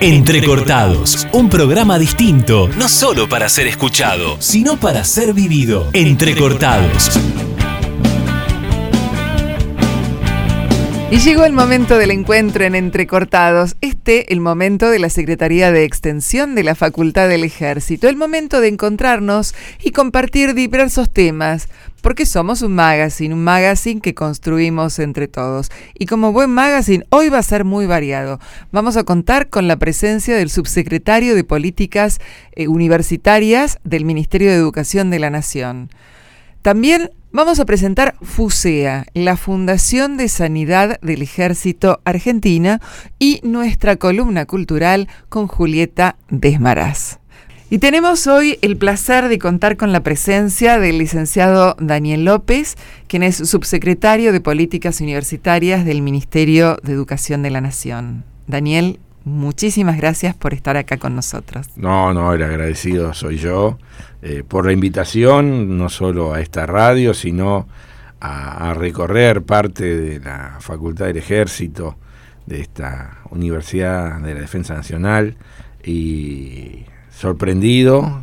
[0.00, 5.90] Entrecortados, un programa distinto, no solo para ser escuchado, sino para ser vivido.
[5.92, 7.18] Entrecortados.
[11.10, 15.84] Y llegó el momento del encuentro en Entrecortados, este el momento de la Secretaría de
[15.84, 21.70] Extensión de la Facultad del Ejército, el momento de encontrarnos y compartir diversos temas,
[22.02, 25.70] porque somos un magazine, un magazine que construimos entre todos.
[25.98, 28.38] Y como buen magazine, hoy va a ser muy variado.
[28.70, 32.18] Vamos a contar con la presencia del subsecretario de Políticas
[32.52, 35.88] eh, Universitarias del Ministerio de Educación de la Nación.
[36.60, 42.80] También vamos a presentar FUSEA, la Fundación de Sanidad del Ejército Argentina,
[43.18, 47.18] y nuestra columna cultural con Julieta Desmaraz.
[47.70, 52.76] Y tenemos hoy el placer de contar con la presencia del licenciado Daniel López,
[53.08, 58.24] quien es subsecretario de Políticas Universitarias del Ministerio de Educación de la Nación.
[58.46, 61.66] Daniel, muchísimas gracias por estar acá con nosotros.
[61.76, 63.76] No, no, el agradecido soy yo
[64.20, 67.68] eh, por la invitación, no solo a esta radio, sino
[68.20, 71.96] a, recorrer parte de la Facultad del Ejército,
[72.46, 75.36] de esta Universidad de la Defensa Nacional
[75.84, 78.22] y sorprendido,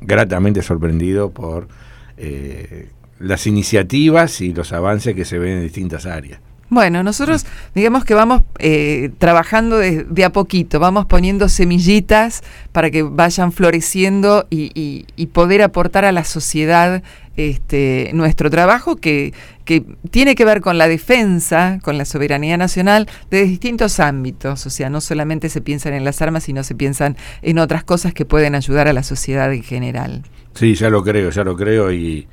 [0.00, 1.68] gratamente sorprendido por
[2.16, 6.40] eh, las iniciativas y los avances que se ven en distintas áreas.
[6.70, 13.02] Bueno, nosotros digamos que vamos eh, trabajando de, a poquito, vamos poniendo semillitas para que
[13.02, 17.02] vayan floreciendo y poder aportar a la sociedad
[17.36, 19.32] este, nuestro trabajo que,
[19.64, 24.66] que, tiene que ver con la defensa, con la soberanía nacional de distintos ámbitos.
[24.66, 28.12] O sea, no solamente se piensan en las armas, sino se piensan en otras cosas
[28.12, 30.22] que pueden ayudar a la sociedad en general.
[30.54, 32.26] Sí, ya lo creo, ya lo creo y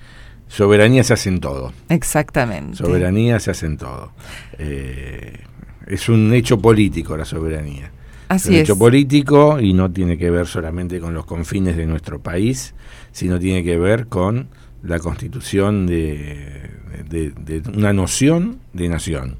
[0.47, 1.73] soberanía se hace en todo.
[1.89, 2.77] Exactamente.
[2.77, 4.11] Soberanía se hace en todo.
[4.57, 5.39] Eh,
[5.85, 7.91] es un hecho político la soberanía.
[8.29, 8.61] Así es un es.
[8.61, 12.73] hecho político y no tiene que ver solamente con los confines de nuestro país,
[13.11, 14.49] sino tiene que ver con
[14.83, 16.69] la constitución de,
[17.09, 19.37] de, de, una noción de nación.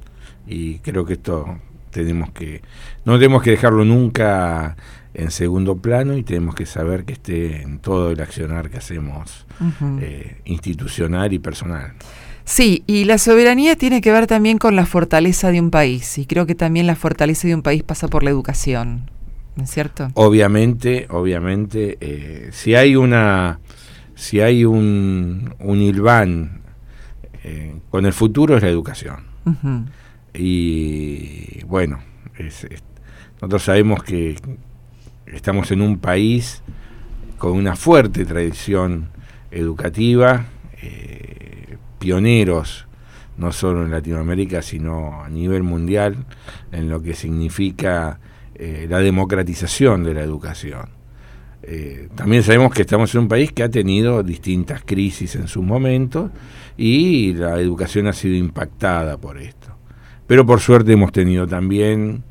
[0.47, 1.59] Y creo que esto
[1.91, 2.62] tenemos que,
[3.06, 4.75] no tenemos que dejarlo nunca
[5.17, 9.47] en segundo plano y tenemos que saber que esté en todo el accionar que hacemos
[9.59, 10.00] uh -huh.
[10.01, 11.94] eh, institucional y personal.
[12.45, 16.25] Sí, y la soberanía tiene que ver también con la fortaleza de un país, y
[16.25, 19.09] creo que también la fortaleza de un país pasa por la educación,
[19.57, 20.09] ¿no es cierto?
[20.13, 23.59] Obviamente, obviamente, eh, si hay una,
[24.16, 26.61] si hay un, un hilván
[27.44, 29.17] eh, con el futuro es la educación.
[29.45, 29.85] Uh -huh.
[30.34, 31.99] Y bueno,
[32.38, 32.84] es, es,
[33.41, 34.35] nosotros sabemos que
[35.34, 36.64] estamos en un país
[37.38, 39.10] con una fuerte tradición
[39.52, 40.46] educativa,
[40.82, 42.88] eh, pioneros
[43.38, 46.26] no solo en Latinoamérica, sino a nivel mundial,
[46.72, 48.20] en lo que significa
[48.56, 50.90] eh, la democratización de la educación.
[51.62, 55.62] Eh, también sabemos que estamos en un país que ha tenido distintas crisis en su
[55.62, 56.32] momento
[56.78, 59.78] y la educación ha sido impactada por esto.
[60.26, 62.24] Pero por suerte hemos tenido también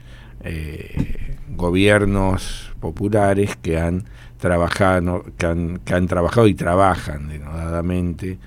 [1.56, 4.04] gobiernos populares que han
[4.38, 8.38] trabajado, que han, que han trabajado y trabajan denodadamente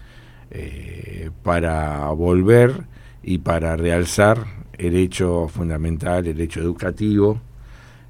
[0.52, 2.84] eh, para volver
[3.24, 4.46] y para realzar
[4.78, 7.42] el hecho fundamental, el hecho educativo,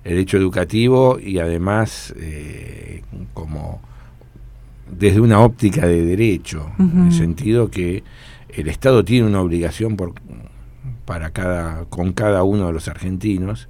[0.04, 3.02] el hecho educativo y además eh,
[3.34, 3.82] como
[4.90, 6.92] desde una óptica de derecho, uh -huh.
[6.94, 8.04] en el sentido que
[8.50, 10.14] el Estado tiene una obligación por,
[11.06, 13.70] para cada, con cada uno de los argentinos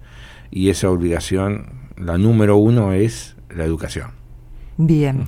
[0.52, 1.68] y esa obligación,
[1.98, 4.12] la número uno es la educación.
[4.78, 5.28] Bien.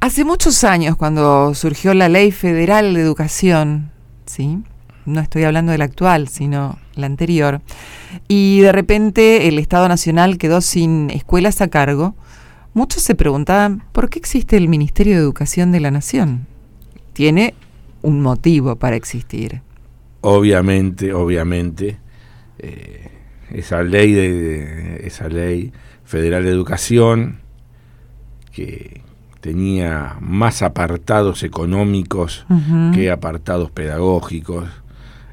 [0.00, 3.92] Hace muchos años, cuando surgió la Ley Federal de Educación,
[4.26, 4.58] ¿sí?
[5.04, 7.60] no estoy hablando de la actual, sino la anterior,
[8.28, 12.14] y de repente el Estado Nacional quedó sin escuelas a cargo,
[12.74, 16.46] muchos se preguntaban, ¿por qué existe el Ministerio de Educación de la Nación?
[17.12, 17.54] Tiene
[18.02, 19.62] un motivo para existir.
[20.22, 21.98] Obviamente, obviamente,
[22.58, 23.09] eh,
[23.52, 25.72] esa ley de esa ley
[26.04, 27.40] federal de educación
[28.52, 29.02] que
[29.40, 32.94] tenía más apartados económicos uh -huh.
[32.94, 34.68] que apartados pedagógicos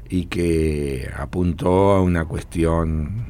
[0.08, 3.26] y que apuntó a una cuestión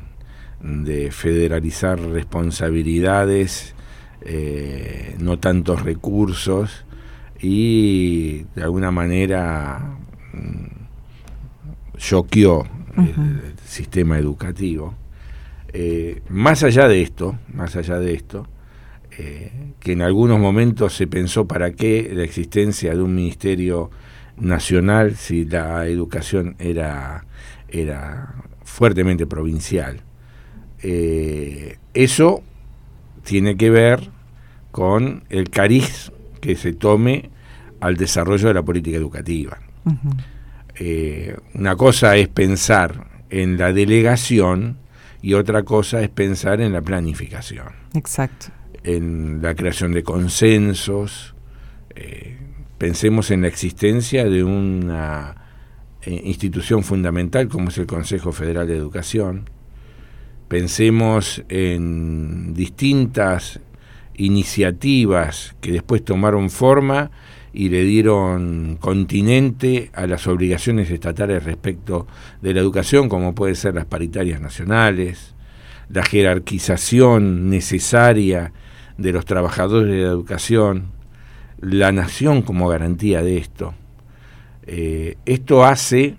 [0.60, 3.74] de federalizar responsabilidades,
[4.22, 6.84] eh, no tantos recursos
[7.40, 9.96] y de alguna manera
[10.32, 12.66] mm, choqueó
[12.98, 13.38] uh -huh.
[13.40, 14.94] el, el, sistema educativo.
[15.72, 18.46] Eh, más allá de esto, más allá de esto,
[19.18, 19.50] eh,
[19.80, 23.90] que en algunos momentos se pensó para qué la existencia de un ministerio
[24.36, 27.26] nacional si la educación era,
[27.68, 30.00] era fuertemente provincial.
[30.82, 32.42] Eh, eso
[33.24, 34.08] tiene que ver
[34.70, 37.30] con el cariz que se tome
[37.80, 39.58] al desarrollo de la política educativa.
[40.78, 44.78] Eh, una cosa es pensar en la delegación
[45.20, 47.68] y otra cosa es pensar en la planificación.
[47.94, 48.46] Exacto.
[48.84, 51.34] En la creación de consensos.
[51.96, 52.38] Eh,
[52.78, 55.34] pensemos en la existencia de una
[56.02, 59.50] eh, institución fundamental como es el Consejo Federal de Educación.
[60.46, 63.60] Pensemos en distintas
[64.14, 67.10] iniciativas que después tomaron forma
[67.52, 72.06] y le dieron continente a las obligaciones estatales respecto
[72.42, 75.34] de la educación, como pueden ser las paritarias nacionales,
[75.88, 78.52] la jerarquización necesaria
[78.96, 80.92] de los trabajadores de la educación,
[81.60, 83.74] la nación como garantía de esto.
[84.66, 86.16] Eh, esto hace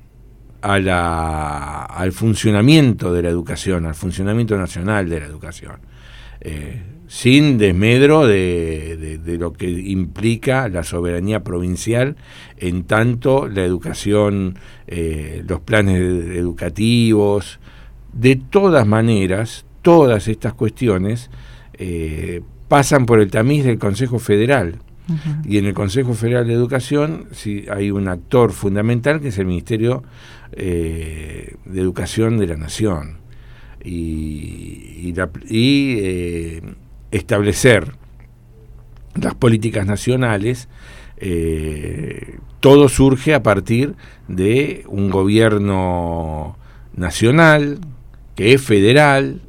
[0.62, 5.80] a la, al funcionamiento de la educación, al funcionamiento nacional de la educación.
[6.42, 12.16] Eh, sin desmedro de, lo que implica la soberanía provincial,
[12.58, 17.60] en tanto la educación, eh, los planes educativos,
[18.14, 21.32] de todas maneras, todas estas cuestiones
[21.74, 24.76] eh, pasan por el tamiz del Consejo Federal.
[25.44, 29.48] Y en el Consejo Federal de Educación sí, hay un actor fundamental que es el
[29.48, 30.04] Ministerio
[30.52, 33.18] eh, de Educación de la Nación.
[33.84, 35.12] Y,
[35.50, 36.62] y,
[37.12, 37.94] establecer
[39.16, 40.70] las políticas nacionales,
[41.18, 43.96] eh, todo surge a partir
[44.28, 46.58] de un gobierno
[46.96, 47.80] nacional,
[48.36, 49.42] que es federal,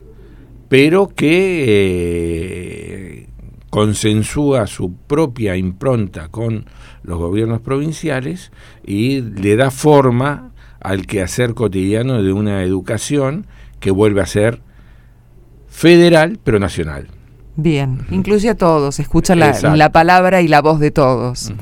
[0.68, 3.26] pero que eh,
[3.70, 6.66] consensúa su propia impronta con
[7.02, 8.52] los gobiernos provinciales
[8.84, 13.46] y le da forma al quehacer cotidiano de una educación
[13.80, 14.60] que vuelve a ser
[15.68, 17.08] federal pero nacional.
[17.56, 21.52] Bien, incluye a todos, escucha la, palabra y la voz de todos.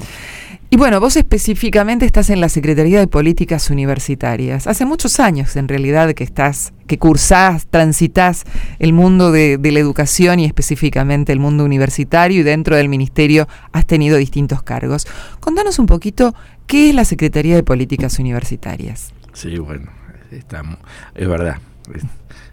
[0.71, 4.67] Y bueno, vos específicamente estás en la Secretaría de Políticas Universitarias.
[4.67, 8.45] Hace muchos años, en realidad, que estás, que cursás, transitas
[8.79, 13.49] el mundo de, de, la educación y específicamente el mundo universitario y dentro del ministerio
[13.73, 15.07] has tenido distintos cargos.
[15.41, 16.35] Contanos un poquito
[16.67, 19.15] qué es la Secretaría de Políticas Universitarias.
[19.33, 19.91] Sí, bueno,
[20.31, 20.77] estamos,
[21.15, 21.57] es verdad.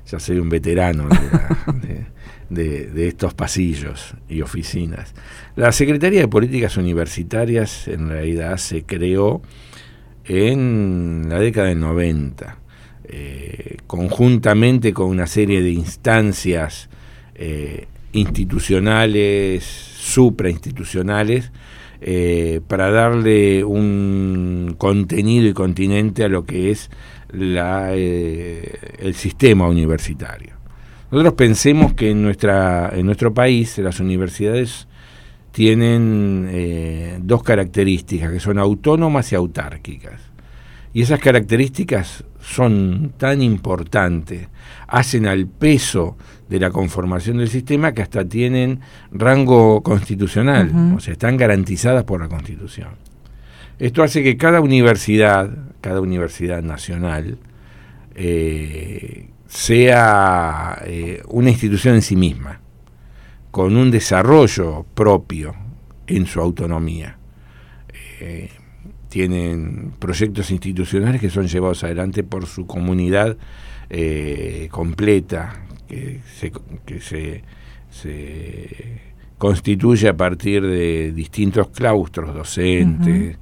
[0.08, 2.06] Ya soy un veterano de, de,
[2.50, 5.14] estos pasillos y oficinas.
[5.56, 9.42] La Secretaría de Políticas Universitarias en realidad se creó
[10.26, 12.58] en la década del 90,
[13.06, 16.90] eh, conjuntamente con una serie de instancias
[17.36, 21.52] eh, institucionales, suprainstitucionales,
[22.02, 26.90] eh, para darle un contenido y continente a lo que es
[27.32, 30.55] la, el sistema universitario.
[31.12, 34.88] Nosotros pensemos que en, nuestra, en nuestro país las universidades
[35.52, 40.20] tienen eh, dos características, que son autónomas y autárquicas.
[40.94, 44.48] Y esas características son tan importantes,
[44.88, 46.18] hacen al peso
[46.50, 48.80] de la conformación del sistema que hasta tienen
[49.12, 52.90] rango constitucional, o sea, están garantizadas por la Constitución.
[53.80, 55.50] Esto hace que cada universidad,
[55.82, 57.38] cada universidad nacional,
[58.16, 62.60] eh, sea eh, una institución en sí misma,
[63.52, 65.56] con un desarrollo propio
[66.08, 67.18] en su autonomía.
[68.20, 68.50] Eh,
[69.08, 73.38] tienen proyectos institucionales que son llevados adelante por su comunidad
[73.90, 76.20] eh, completa, que,
[77.00, 77.44] se,
[79.38, 83.38] constituye a partir de distintos claustros, docentes,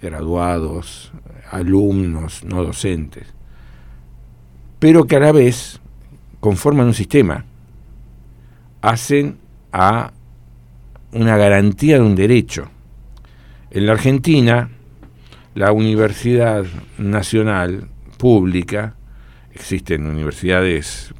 [0.00, 1.12] graduados,
[1.50, 3.39] alumnos, no docentes
[4.80, 5.78] pero que a la vez
[6.40, 7.44] conforman un sistema,
[8.80, 9.38] hacen
[9.72, 10.12] a
[11.12, 12.68] una garantía de un derecho.
[13.70, 14.70] En la Argentina,
[15.54, 16.64] la Universidad
[16.98, 18.96] Nacional Pública,
[19.52, 21.12] existen universidades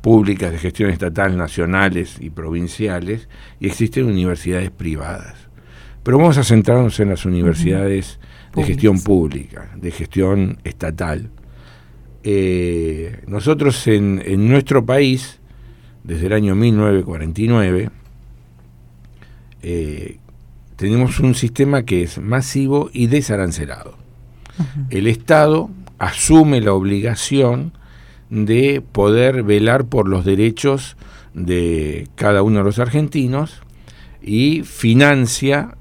[0.00, 3.28] públicas de gestión estatal, nacionales y provinciales,
[3.60, 5.34] y existen universidades privadas.
[6.02, 8.18] Pero vamos a centrarnos en las universidades
[8.54, 11.30] de gestión pública, de gestión estatal.
[12.26, 15.40] Eh, nosotros en, nuestro país,
[16.04, 17.90] desde el año 1949,
[19.62, 20.18] eh,
[20.76, 23.96] tenemos un sistema que es masivo y desarancelado.
[24.88, 27.72] El Estado asume la obligación
[28.30, 30.96] de poder velar por los derechos
[31.34, 33.62] de cada uno de los argentinos
[34.22, 35.76] y financia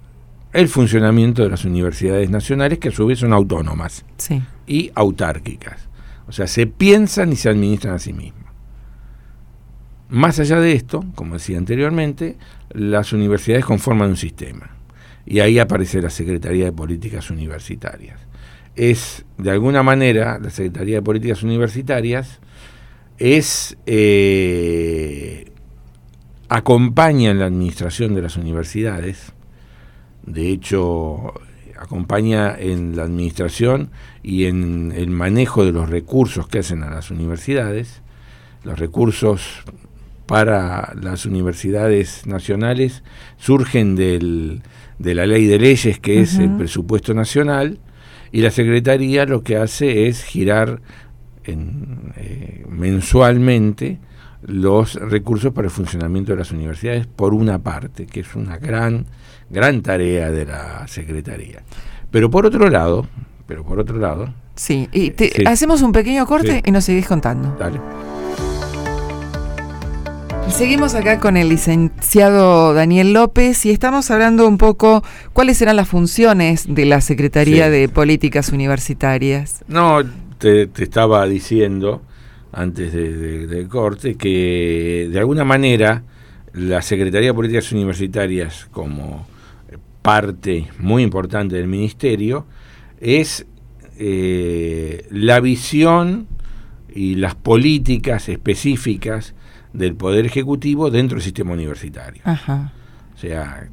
[0.51, 4.03] el funcionamiento de las universidades nacionales, que a su vez son autónomas
[4.67, 5.92] y autárquicas.
[6.27, 8.53] O sea, se piensan y se administran a sí mismas.
[10.09, 12.37] Más allá de esto, como decía anteriormente,
[12.71, 14.77] las universidades conforman un sistema.
[15.25, 18.19] Y ahí aparece la Secretaría de Políticas Universitarias.
[18.75, 22.39] Es, de alguna manera, la Secretaría de Políticas Universitarias
[23.17, 25.45] es eh,
[26.49, 29.33] acompaña en la administración de las universidades,
[30.25, 31.33] de hecho
[31.83, 33.91] acompaña en la administración
[34.23, 38.01] y en el manejo de los recursos que hacen a las universidades,
[38.63, 39.63] los recursos
[40.25, 43.03] para las universidades nacionales
[43.37, 44.61] surgen del,
[44.97, 47.79] de la ley de leyes que es el presupuesto nacional
[48.31, 50.81] y la Secretaría lo que hace es girar
[51.43, 53.99] en, eh, mensualmente
[54.45, 59.05] los recursos para el funcionamiento de las universidades por una parte, que es una gran,
[59.49, 61.63] gran tarea de la Secretaría.
[62.11, 63.07] Pero por otro lado,
[63.47, 64.33] pero por otro lado...
[64.55, 67.55] Sí, y te, hacemos un pequeño corte y nos seguís contando.
[67.57, 67.79] Dale.
[70.49, 75.87] Seguimos acá con el licenciado Daniel López y estamos hablando un poco cuáles serán las
[75.87, 79.63] funciones de la Secretaría de Políticas Universitarias.
[79.67, 80.03] No,
[80.37, 82.03] te, estaba diciendo
[82.53, 86.03] antes del corte que de alguna manera
[86.53, 89.25] la Secretaría de Políticas Universitarias como
[90.03, 92.45] parte muy importante del ministerio
[93.01, 93.45] es
[93.97, 96.27] eh, la visión
[96.93, 99.33] y las políticas específicas
[99.73, 102.21] del Poder Ejecutivo dentro del sistema universitario.
[103.15, 103.67] O sea,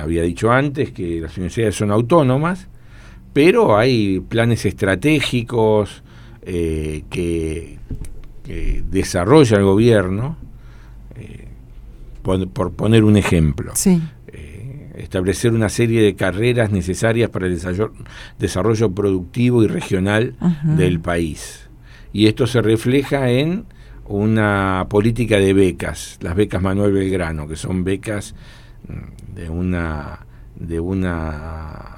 [0.00, 2.68] había dicho antes que las universidades son autónomas,
[3.34, 6.02] pero hay planes estratégicos
[6.42, 7.78] eh, que,
[8.44, 10.36] desarrolla el gobierno,
[11.16, 11.48] eh,
[12.22, 13.72] por, poner un ejemplo.
[14.28, 17.60] Eh, establecer una serie de carreras necesarias para el
[18.38, 21.68] desarrollo, productivo y regional del país.
[22.12, 23.64] Y esto se refleja en
[24.06, 28.34] una política de becas, las becas Manuel Belgrano, que son becas
[28.86, 31.94] mm, de una de una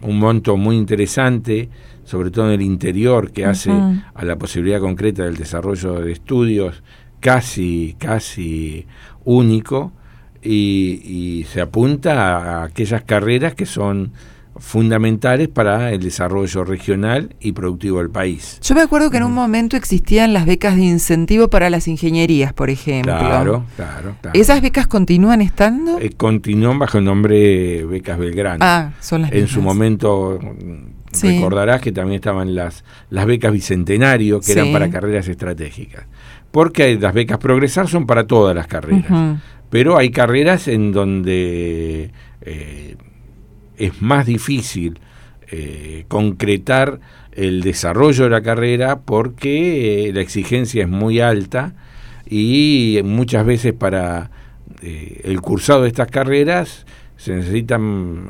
[0.00, 1.68] un monto muy interesante,
[2.08, 6.82] sobre todo en el interior, que hace a la posibilidad concreta del desarrollo de estudios
[7.20, 8.86] casi casi
[9.24, 9.92] único
[10.42, 14.12] y, y se apunta a aquellas carreras que son
[14.58, 18.58] fundamentales para el desarrollo regional y productivo del país.
[18.62, 22.52] Yo me acuerdo que en un momento existían las becas de incentivo para las ingenierías,
[22.52, 23.16] por ejemplo.
[23.18, 24.16] Claro, claro.
[24.32, 25.98] ¿Esas becas continúan estando?
[25.98, 28.58] Eh, continúan bajo el nombre Becas Belgrano.
[28.60, 30.38] Ah, son las En su momento
[31.22, 36.04] recordarás que también estaban las, las becas Bicentenario, que eran para carreras estratégicas.
[36.50, 39.40] Porque las becas Progresar son para todas las carreras.
[39.70, 42.10] Pero hay carreras en donde...
[42.42, 42.96] Eh,
[43.76, 44.98] es más difícil
[45.50, 46.98] eh, concretar
[47.32, 51.74] el desarrollo de la carrera porque eh, la exigencia es muy alta
[52.28, 54.30] y muchas veces para
[54.82, 56.86] el cursado de estas carreras
[57.16, 58.28] se necesitan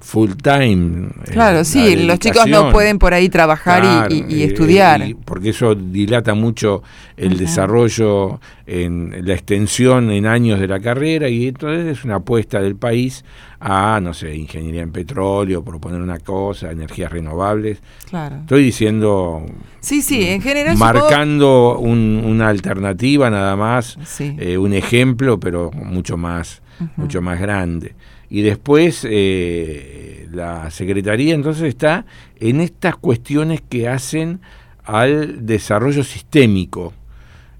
[0.00, 1.08] full time.
[1.30, 5.02] Claro, sí, los chicos no pueden por ahí trabajar y, estudiar.
[5.24, 6.82] porque eso dilata mucho
[7.16, 12.60] el desarrollo, en la extensión en años de la carrera y entonces es una apuesta
[12.60, 13.24] del país
[13.60, 17.78] a, no sé, ingeniería en petróleo, por poner una cosa, energías renovables.
[18.08, 18.36] Claro.
[18.40, 19.44] Estoy diciendo...
[19.80, 20.76] Sí, sí, en general...
[20.76, 26.62] Marcando una alternativa nada más, eh, un ejemplo, pero mucho más,
[26.96, 27.94] mucho más grande.
[28.30, 32.04] Y después eh, la Secretaría entonces está
[32.38, 34.40] en estas cuestiones que hacen
[34.84, 36.92] al desarrollo sistémico.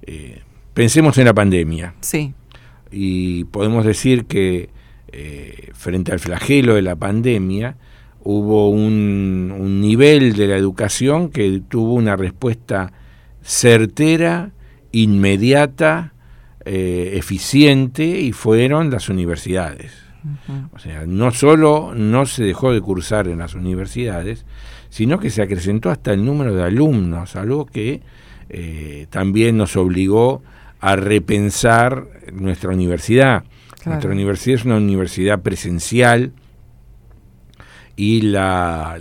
[0.03, 0.43] Eh,
[0.75, 1.95] pensemos en la pandemia.
[2.01, 2.35] Sí.
[2.91, 4.69] Y podemos decir que
[5.13, 7.77] eh, frente al flagelo de la pandemia
[8.23, 12.93] hubo un, un nivel de la educación que tuvo una respuesta
[13.43, 14.51] certera,
[14.93, 16.13] inmediata,
[16.71, 20.08] eficiente y fueron las universidades
[20.73, 24.45] o sea, no solo no se dejó de cursar en las universidades,
[24.91, 28.03] sino que se acrecentó hasta el número de alumnos, algo que
[28.49, 30.43] eh, también nos obligó
[30.81, 33.45] a repensar nuestra universidad.
[33.85, 36.33] Nuestra universidad es una universidad presencial
[37.97, 38.99] y la,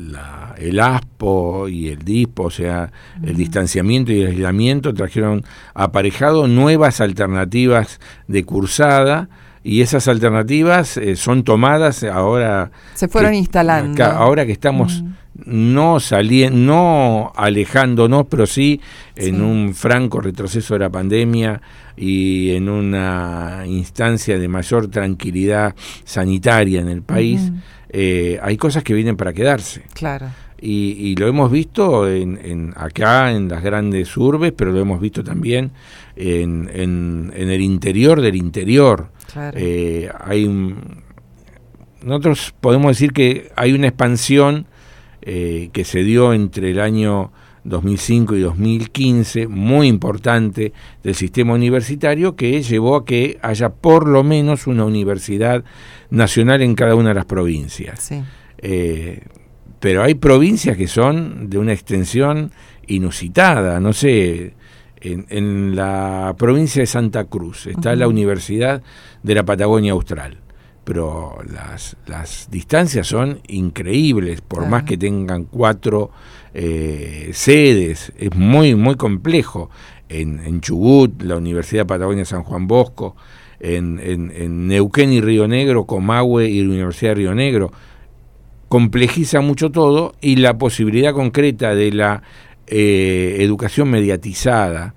[0.58, 5.44] el ASPO y el DISPO, o sea, el distanciamiento y el aislamiento trajeron
[5.74, 9.30] aparejado nuevas alternativas de cursada
[9.68, 12.72] y esas alternativas eh, son tomadas ahora.
[12.94, 14.02] Se fueron instalando.
[14.02, 15.12] ahora que estamos mm.
[15.46, 18.80] no saliendo, no alejándonos, pero sí
[19.18, 21.62] en un franco retroceso de la pandemia
[21.98, 27.52] y en una instancia de mayor tranquilidad sanitaria en el país,
[27.90, 29.82] eh, hay cosas que vienen para quedarse.
[29.94, 30.28] Claro.
[30.60, 35.72] Y, lo hemos visto en, acá, en las grandes urbes, pero lo hemos visto también
[36.16, 39.10] en, en, el interior del interior.
[39.56, 40.48] Eh, hay
[42.02, 44.68] nosotros podemos decir que hay una expansión
[45.22, 47.32] eh, que se dio entre el año
[47.64, 50.72] 2005 y 2015, muy importante,
[51.04, 55.66] del sistema universitario, que llevó a que haya por lo menos una universidad
[56.10, 58.10] nacional en cada una de las provincias.
[58.60, 59.22] Eh,
[59.80, 62.52] pero hay provincias que son de una extensión
[62.88, 64.54] inusitada, no sé,
[65.30, 68.82] en, la provincia de Santa Cruz está la Universidad
[69.24, 70.38] de la Patagonia Austral,
[70.84, 76.12] pero las, las distancias son increíbles, por más que tengan cuatro
[76.54, 79.70] eh, sedes, es muy, muy complejo.
[80.10, 83.18] En, en, Chubut, la Universidad Patagonia San Juan Bosco,
[83.60, 87.72] en, en, Neuquén y Río Negro, Comahue y la Universidad de Río Negro,
[88.70, 92.24] complejiza mucho todo y la posibilidad concreta de la
[92.68, 94.94] eh, educación mediatizada,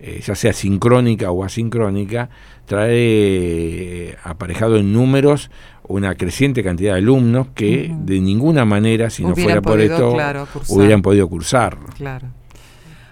[0.00, 2.30] eh, ya sea sincrónica o asincrónica,
[2.66, 5.50] trae eh, aparejado en números
[5.88, 10.16] una creciente cantidad de alumnos que de ninguna manera, si no fuera por esto,
[10.68, 11.78] hubieran podido cursar.
[11.96, 12.28] Claro.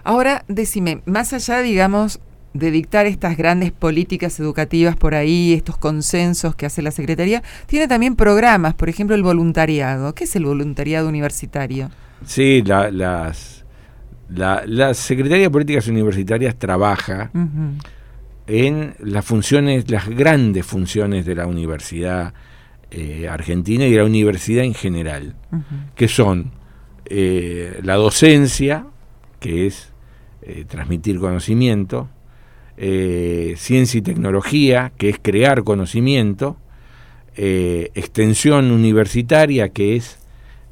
[0.03, 2.19] Ahora, decime, más allá, digamos,
[2.53, 7.87] de dictar estas grandes políticas educativas por ahí, estos consensos que hace la Secretaría, tiene
[7.87, 10.13] también programas, por ejemplo, el voluntariado.
[10.15, 11.89] ¿Qué es el voluntariado universitario?
[12.25, 13.60] Sí, las,
[14.33, 17.31] la, Secretaría de Políticas Universitarias trabaja
[18.47, 22.33] en las funciones, las grandes funciones de la universidad
[22.89, 25.35] eh, argentina y de la universidad en general,
[25.95, 26.51] que son
[27.05, 28.85] eh, la docencia,
[29.39, 29.89] que es
[30.41, 32.09] eh, transmitir conocimiento,
[32.77, 36.57] ciencia y tecnología, que es crear conocimiento,
[37.35, 40.17] extensión universitaria, que es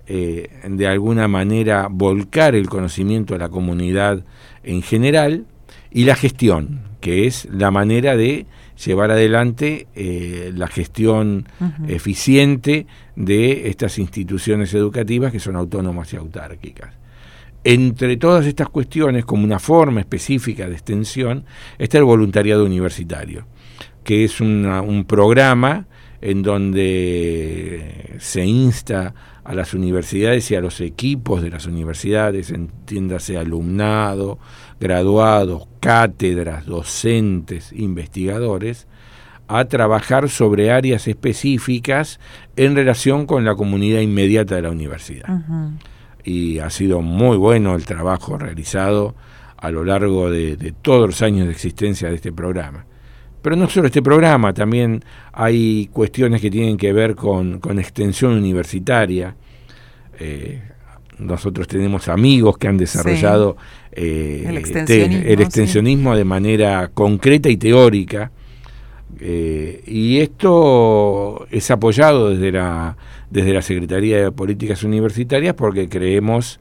[0.09, 4.23] eh, de alguna manera volcar el conocimiento a la comunidad
[4.63, 5.45] en general,
[5.91, 8.45] y la gestión, que es la manera de
[8.83, 9.87] llevar adelante
[10.53, 11.47] la gestión
[11.87, 16.93] eficiente de estas instituciones educativas que son autónomas y autárquicas.
[17.63, 21.43] Entre todas estas cuestiones, como una forma específica de extensión,
[21.77, 23.45] está el voluntariado universitario,
[24.03, 25.87] que es un programa
[26.21, 29.13] en donde se insta
[29.49, 34.37] a las universidades y a los equipos de las universidades, entiéndase alumnado,
[34.79, 38.85] graduados, cátedras, docentes, investigadores,
[39.47, 42.19] a trabajar sobre áreas específicas
[42.57, 45.41] en relación con la comunidad inmediata de la universidad
[46.23, 49.15] y ha sido muy bueno el trabajo realizado
[49.57, 52.85] a lo largo de, todos los años de existencia de este programa.
[53.41, 59.35] Pero no solo este programa, también hay cuestiones que tienen que ver con, extensión universitaria.
[60.19, 60.61] Eh,
[61.17, 63.55] nosotros tenemos amigos que han desarrollado
[63.91, 68.31] eh, el extensionismo, de manera concreta y teórica.
[69.21, 72.95] Eh, y esto es apoyado desde la
[73.29, 76.59] desde la Secretaría de Políticas Universitarias porque creemos,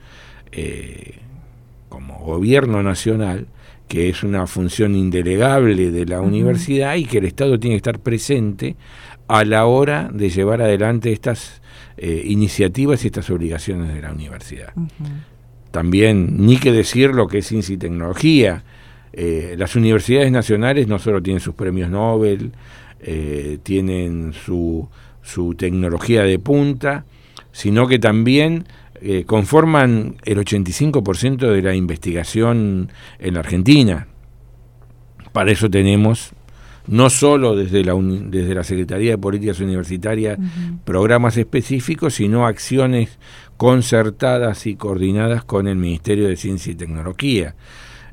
[1.88, 3.46] como gobierno nacional,
[3.88, 7.98] que es una función indelegable de la universidad y que el Estado tiene que estar
[7.98, 8.76] presente
[9.26, 11.60] a la hora de llevar adelante estas
[11.96, 14.72] eh, iniciativas y estas obligaciones de la universidad.
[15.70, 18.62] También, ni que decir lo que es ciencia y tecnología.
[19.12, 22.52] Eh, las universidades nacionales no solo tienen sus premios Nobel,
[23.62, 24.88] tienen su
[25.28, 27.04] su tecnología de punta,
[27.52, 28.64] sino que también
[29.00, 34.08] eh, conforman el 85% de la investigación en la Argentina.
[35.32, 36.32] Para eso tenemos,
[36.86, 40.38] no solo desde la, desde la Secretaría de Políticas Universitarias,
[40.84, 43.18] programas específicos, sino acciones
[43.56, 47.54] concertadas y coordinadas con el Ministerio de Ciencia y Tecnología,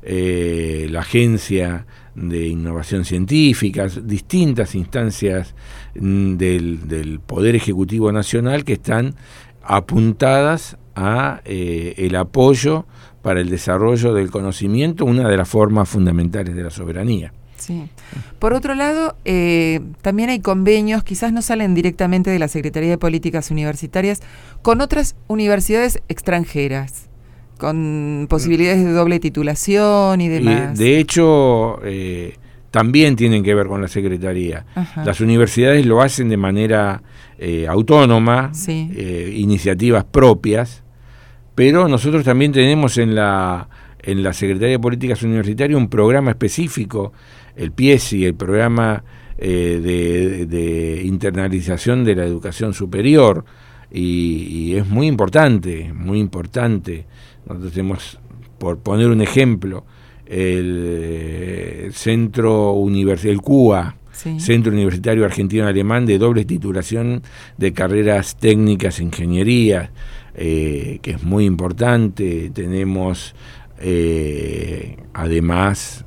[0.02, 5.54] eh, la Agencia de Innovación Científica, distintas instancias
[5.94, 9.14] mm, del, Poder Ejecutivo Nacional que están
[9.66, 12.86] apuntadas a eh, el apoyo
[13.22, 17.32] para el desarrollo del conocimiento, una de las formas fundamentales de la soberanía.
[17.56, 17.88] Sí.
[18.38, 22.98] Por otro lado, eh, también hay convenios, quizás no salen directamente de la Secretaría de
[22.98, 24.20] Políticas Universitarias,
[24.62, 27.06] con otras universidades extranjeras
[27.58, 30.76] con posibilidades de doble titulación y demás.
[30.78, 32.36] de hecho, eh,
[32.70, 34.66] también tienen que ver con la Secretaría.
[35.04, 37.02] Las universidades lo hacen de manera
[37.38, 40.82] eh, autónoma, eh, iniciativas propias,
[41.54, 43.68] pero nosotros también tenemos en la,
[44.00, 47.12] en la Secretaría de Políticas Universitarias un programa específico,
[47.56, 49.02] el PIESI, el programa
[49.38, 53.44] de, de, internalización de la educación superior,
[53.90, 57.06] y, y, es muy importante, muy importante.
[57.46, 58.18] Nosotros tenemos,
[58.58, 59.84] por poner un ejemplo,
[60.26, 63.96] el eh, Centro Universitario, el CUA,
[64.38, 67.22] Centro Universitario Argentino Alemán de doble titulación
[67.58, 69.90] de carreras técnicas, ingeniería,
[70.34, 72.50] eh, que es muy importante.
[72.54, 73.34] Tenemos
[73.78, 76.06] eh, además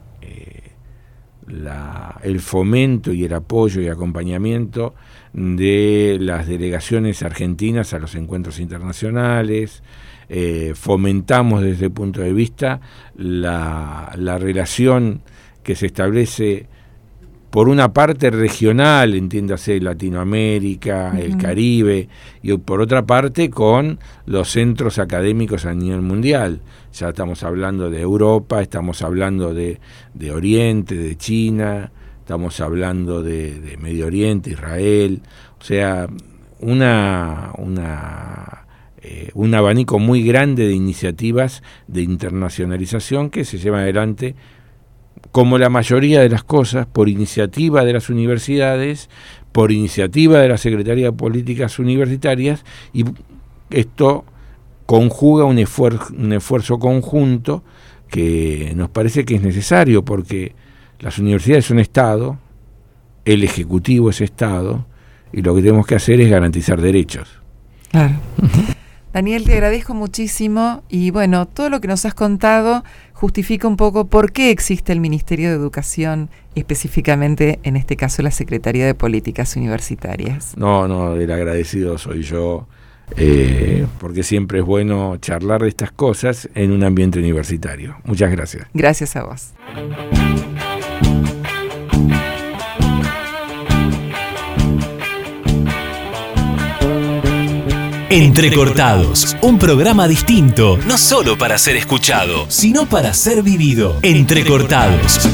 [1.49, 4.95] la, el fomento y el apoyo y acompañamiento
[5.33, 9.83] de las delegaciones argentinas a los encuentros internacionales,
[10.29, 12.81] eh, fomentamos desde el punto de vista
[13.15, 15.21] la, la relación
[15.63, 16.67] que se establece
[17.49, 22.07] por una parte regional, entiéndase Latinoamérica, el Caribe,
[22.43, 26.61] y por otra parte con los centros académicos a nivel mundial.
[26.93, 29.79] Ya estamos hablando de Europa, estamos hablando de,
[30.13, 35.21] de Oriente, de China, estamos hablando de, de Medio Oriente, Israel,
[35.59, 36.07] o sea,
[36.59, 38.59] una, una
[39.01, 44.35] eh, un abanico muy grande de iniciativas de internacionalización que se llevan adelante,
[45.31, 49.09] como la mayoría de las cosas, por iniciativa de las universidades,
[49.51, 53.05] por iniciativa de la Secretaría de Políticas Universitarias, y
[53.69, 54.25] esto
[54.85, 57.63] conjuga un esfuerzo, un esfuerzo conjunto
[58.09, 60.55] que nos parece que es necesario, porque
[60.99, 62.39] las universidades son Estado,
[63.25, 64.85] el Ejecutivo es Estado,
[65.31, 67.29] y lo que tenemos que hacer es garantizar derechos.
[67.91, 68.15] Claro.
[69.13, 72.83] Daniel, te agradezco muchísimo y bueno, todo lo que nos has contado
[73.19, 78.31] justifica un poco por qué existe el Ministerio de Educación, específicamente en este caso la
[78.31, 80.55] Secretaría de Políticas Universitarias.
[80.55, 82.65] No, no, el agradecido soy yo,
[83.17, 87.97] eh, porque siempre es bueno charlar de estas cosas en un ambiente universitario.
[88.05, 88.67] Muchas gracias.
[88.73, 89.51] Gracias a vos.
[98.11, 103.99] Entrecortados, un programa distinto, no solo para ser escuchado, sino para ser vivido.
[104.01, 105.29] Entrecortados.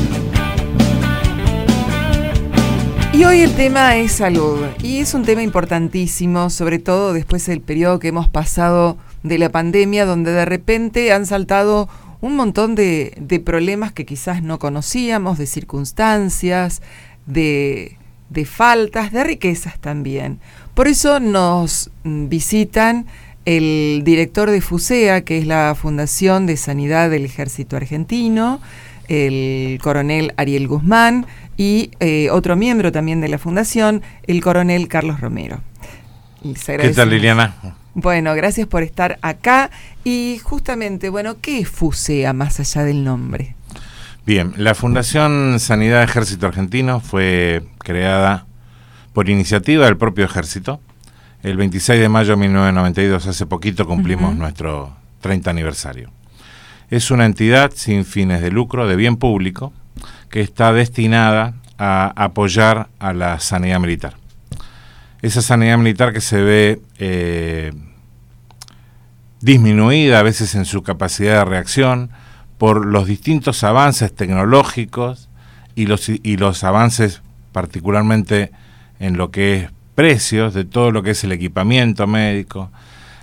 [3.14, 7.62] Y hoy el tema es salud, y es un tema importantísimo, sobre todo después del
[7.62, 11.88] periodo que hemos pasado de la pandemia, donde de repente han saltado
[12.20, 16.82] un montón de, problemas que quizás no conocíamos, de circunstancias,
[17.26, 17.98] de,
[18.30, 20.42] de faltas, de riquezas también.
[20.76, 23.06] Por eso nos visitan
[23.46, 28.60] el director de FUSEA, que es la Fundación de Sanidad del Ejército Argentino,
[29.08, 35.22] el coronel Ariel Guzmán y eh, otro miembro también de la Fundación, el coronel Carlos
[35.22, 35.62] Romero.
[36.44, 37.56] ¿Qué tal, Liliana?
[37.94, 39.72] Bueno, gracias por estar acá.
[40.04, 43.56] Y justamente, bueno, ¿qué es FUSEA más allá del nombre?
[44.26, 48.46] Bien, la Fundación Sanidad Ejército Argentino fue creada
[49.16, 50.82] por iniciativa del propio ejército.
[51.42, 56.12] El 26 de mayo de 1992, hace poquito, cumplimos nuestro 30 aniversario.
[56.90, 59.72] Es una entidad sin fines de lucro, de bien público,
[60.30, 64.18] que está destinada a apoyar a la sanidad militar.
[65.22, 67.72] Esa sanidad militar que se ve eh,
[69.40, 72.10] disminuida a veces en su capacidad de reacción
[72.58, 75.30] por los distintos avances tecnológicos
[75.74, 77.22] y los, y los avances
[77.54, 78.52] particularmente
[79.00, 82.70] en lo que es precios de todo lo que es el equipamiento médico,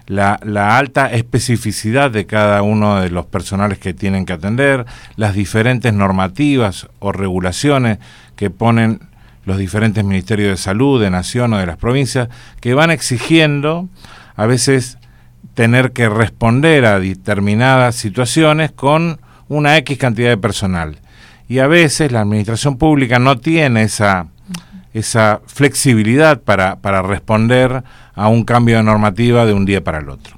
[0.07, 0.37] la,
[0.77, 4.85] alta especificidad de cada uno de los personales que tienen que atender,
[5.17, 7.99] las diferentes normativas o regulaciones
[8.37, 9.01] que ponen
[9.45, 12.29] los diferentes ministerios de salud, de nación o de las provincias,
[12.61, 13.89] que van exigiendo
[14.37, 14.99] a veces
[15.55, 20.99] tener que responder a determinadas situaciones con una X cantidad de personal.
[21.49, 24.29] Y a veces la administración pública no tiene esa
[24.92, 27.83] esa flexibilidad para, para responder
[28.14, 30.37] a un cambio de normativa de un día para el otro.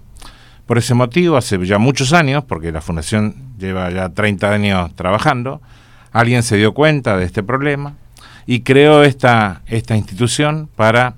[0.66, 5.60] Por ese motivo, hace ya muchos años, porque la Fundación lleva ya 30 años trabajando,
[6.12, 7.94] alguien se dio cuenta de este problema
[8.46, 11.14] y creó esta, esta institución para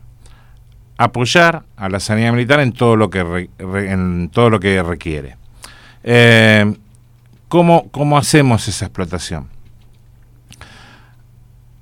[0.99, 5.37] apoyar a la sanidad militar en todo lo que, en todo lo que requiere.
[6.03, 6.75] Eh,
[7.49, 9.56] ¿cómo, ¿Cómo hacemos esa explotación?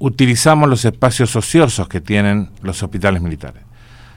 [0.04, 3.62] Utilizamos los espacios ociosos que tienen los hospitales militares.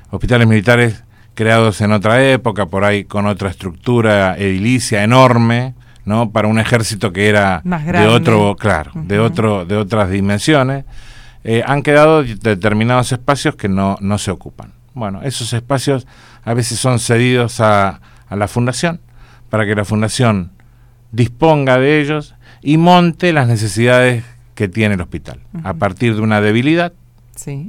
[0.09, 6.31] Hospitales militares creados en otra época, por ahí con otra estructura edilicia enorme, ¿no?
[6.31, 10.83] Para un ejército que era de otro, claro, de otro, de otras dimensiones,
[11.45, 14.73] eh, han quedado determinados espacios que no, no se ocupan.
[14.93, 16.05] Bueno, esos espacios
[16.43, 18.99] a veces son cedidos a, a la fundación
[19.49, 20.51] para que la fundación
[21.13, 24.25] disponga de ellos y monte las necesidades
[24.57, 26.91] que tiene el hospital, a partir de una debilidad,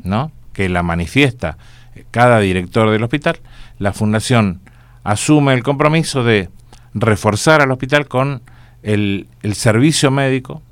[0.05, 0.33] ¿no?
[0.55, 1.59] que la manifiesta
[2.11, 3.41] cada director del hospital,
[3.79, 4.63] la fundación
[5.05, 6.49] asume el compromiso de
[6.95, 8.41] reforzar al hospital con
[8.83, 10.63] el, el servicio médico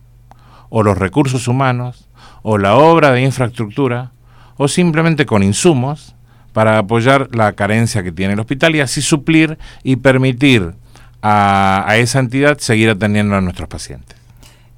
[0.70, 2.08] o los recursos humanos
[2.42, 4.12] o la obra de infraestructura
[4.56, 6.14] o simplemente con insumos
[6.54, 10.72] para apoyar la carencia que tiene el hospital y así suplir y permitir
[11.20, 14.15] a, esa entidad seguir atendiendo a nuestros pacientes.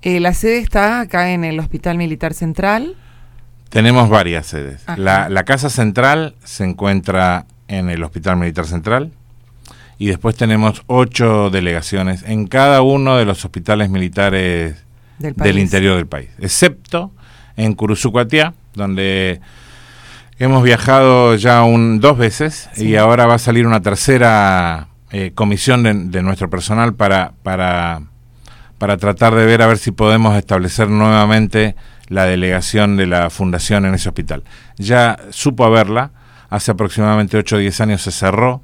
[0.03, 2.97] Eh, ¿La sede está acá en el Hospital Militar Central?
[3.69, 4.83] Tenemos varias sedes.
[4.97, 9.13] La, la, Casa Central se encuentra en el Hospital Militar Central
[9.99, 14.77] y después tenemos ocho delegaciones en cada uno de los hospitales militares
[15.19, 17.13] del, interior del país, excepto
[17.57, 19.41] en Curuzucuatiá, donde
[20.39, 25.83] hemos viajado ya un, dos veces y ahora va a salir una tercera eh, comisión
[25.83, 28.03] de, nuestro personal para, para,
[28.79, 31.75] para tratar de ver a ver si podemos establecer nuevamente
[32.09, 34.45] la delegación de la fundación en ese hospital.
[34.79, 36.11] Ya supo haberla,
[36.49, 38.63] hace aproximadamente 8 o 10 años se cerró,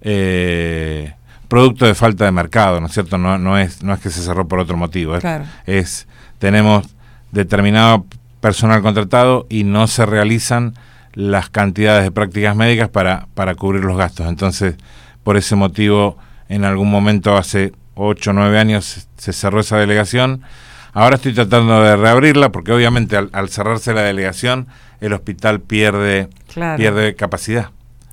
[0.00, 1.14] eh,
[1.48, 3.18] producto de falta de mercado, ¿no es cierto?
[3.18, 5.24] No, no, es, no es que se cerró por otro motivo, es,
[5.66, 6.08] es
[6.38, 6.86] tenemos
[7.32, 8.06] determinado
[8.40, 10.74] personal contratado y no se realizan
[11.12, 14.26] las cantidades de prácticas médicas para, para cubrir los gastos.
[14.26, 14.76] Entonces,
[15.24, 16.16] por ese motivo,
[16.48, 20.44] en algún momento, hace 8 o 9 años, se cerró esa delegación
[20.92, 24.66] Ahora estoy tratando de reabrirla porque obviamente al, cerrarse la delegación
[25.00, 27.70] el hospital pierde, pierde capacidad.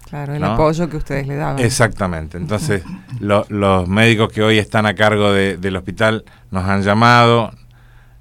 [0.07, 1.59] Claro, el apoyo que ustedes le daban.
[1.59, 2.37] Exactamente.
[2.37, 2.83] Entonces,
[3.19, 7.51] los médicos que hoy están a cargo del hospital nos han llamado,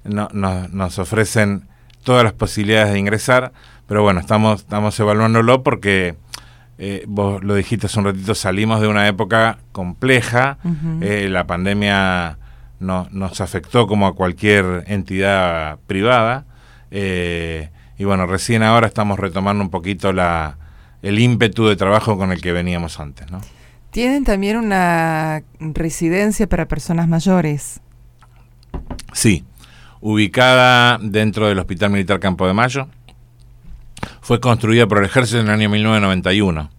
[0.03, 1.67] no, nos ofrecen
[2.03, 3.53] todas las posibilidades de ingresar,
[3.85, 6.15] pero bueno, estamos, estamos evaluándolo porque
[6.77, 10.59] eh, vos lo dijiste hace un ratito, salimos de una época compleja,
[11.01, 12.37] eh, la pandemia
[12.79, 16.45] no, nos afectó como a cualquier entidad privada.
[16.91, 20.57] Eh, y bueno, recién ahora estamos retomando un poquito la,
[21.01, 23.31] el ímpetu de trabajo con el que veníamos antes.
[23.31, 23.41] ¿no?
[23.89, 27.81] Tienen también una residencia para personas mayores.
[29.13, 29.45] Sí,
[29.99, 32.87] ubicada dentro del Hospital Militar Campo de Mayo.
[34.21, 36.69] Fue construida por el ejército en el año 1991.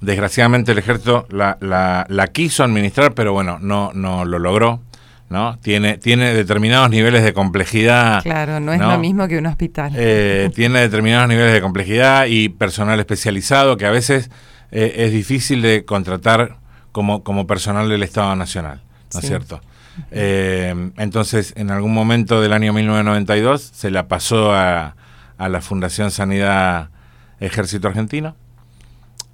[0.00, 4.80] Desgraciadamente el ejército la, la, quiso administrar, pero bueno, no, no lo logró.
[5.30, 5.58] ¿no?
[5.60, 8.22] Tiene, tiene determinados niveles de complejidad.
[8.22, 9.90] Claro, no es lo mismo que un hospital.
[9.96, 14.30] Eh, tiene determinados niveles de complejidad y personal especializado que a veces
[14.72, 16.58] eh, es difícil de contratar
[16.92, 18.82] como, como personal del Estado Nacional,
[19.14, 19.62] ¿no es cierto?
[20.10, 24.96] Eh, entonces, en algún momento del año 1992 se la pasó a,
[25.38, 26.90] a la Fundación Sanidad
[27.40, 28.36] Ejército Argentino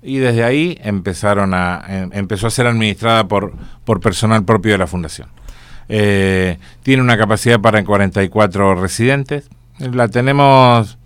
[0.02, 3.52] y desde ahí empezaron a, em, empezó a ser administrada por,
[3.84, 5.28] por personal propio de la fundación.
[5.88, 9.48] Eh, tiene una capacidad para 44 residentes.
[9.78, 10.98] La tenemos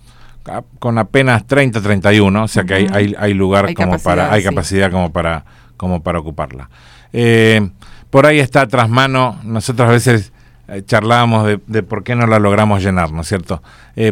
[0.78, 5.12] con apenas 30, 31, o sea que hay, hay, lugar como para, hay capacidad como
[5.12, 5.44] para,
[5.76, 6.68] como para ocuparla.
[7.12, 7.70] Eh,
[8.10, 10.32] por ahí está tras mano, nosotros a veces
[10.68, 13.62] eh, charlábamos de, de, por qué no la logramos llenar, ¿no es cierto?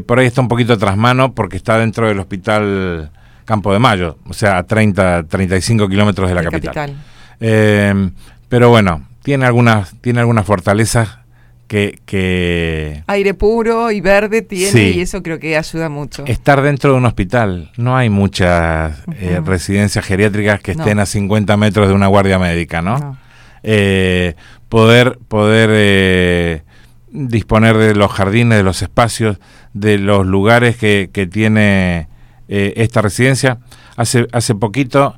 [0.07, 3.11] por ahí está un poquito tras mano porque está dentro del hospital
[3.51, 6.95] Campo de Mayo, o sea, a 30, 35 kilómetros de la capital.
[7.41, 8.11] Eh,
[8.49, 11.19] pero bueno, tiene algunas, tiene algunas fortalezas
[11.67, 16.25] que, Aire puro y verde tiene y eso creo que ayuda mucho.
[16.27, 21.57] Estar dentro de un hospital, no hay muchas eh, residencias geriátricas que estén a 50
[21.57, 23.19] metros de una guardia médica, ¿no?
[23.65, 24.35] Eh,
[24.71, 26.65] poder poder
[27.13, 29.39] disponer de los jardines, de los espacios,
[29.75, 32.09] de los lugares que, que tiene
[32.49, 33.59] eh, esta residencia.
[33.97, 35.17] Hace, hace poquito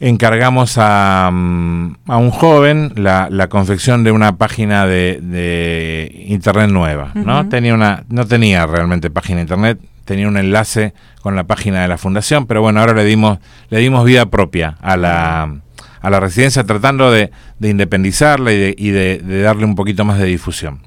[0.00, 6.70] encargamos a, mm, a un joven la, la, confección de una página de, de internet
[6.70, 7.12] nueva.
[7.14, 7.48] ¿no?
[7.48, 11.88] tenía una, no tenía realmente página de internet, tenía un enlace con la página de
[11.88, 13.38] la fundación, pero bueno, ahora le dimos,
[13.70, 15.60] le dimos vida propia a la,
[16.04, 20.04] a la residencia tratando de, de independizarla y, de, y de, de, darle un poquito
[20.04, 20.80] más de difusión.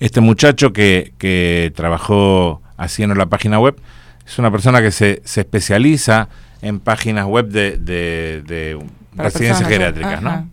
[0.00, 3.80] Este muchacho que, que trabajó haciendo la página web
[4.26, 6.28] es una persona que se, se especializa
[6.60, 8.78] en páginas web de, de,
[9.14, 10.46] residencias geriátricas, ¿no?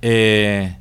[0.00, 0.76] Eh,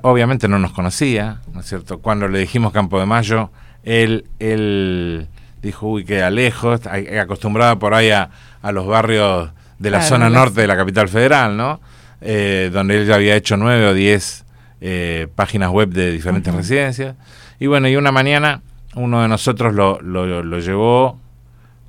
[0.00, 1.98] obviamente no nos conocía, ¿no es cierto?
[1.98, 3.50] Cuando le dijimos Campo de Mayo,
[3.82, 5.28] él, él
[5.60, 6.80] dijo, uy, queda lejos,
[7.20, 8.30] acostumbrado por ahí a,
[8.72, 11.80] los barrios de la zona norte de la capital federal, ¿no?
[12.20, 14.44] eh, donde él ya había hecho nueve o diez
[14.80, 17.16] eh, páginas web de diferentes residencias.
[17.58, 18.62] Y bueno, y una mañana
[18.94, 21.20] uno de nosotros lo, lo, llevó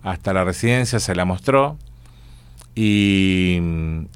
[0.03, 1.77] hasta la residencia, se la mostró.
[2.75, 3.59] Y,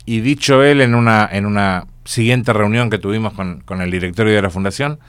[0.05, 4.33] y, dicho él en una, en una siguiente reunión que tuvimos con, con el directorio
[4.33, 4.99] de la fundación,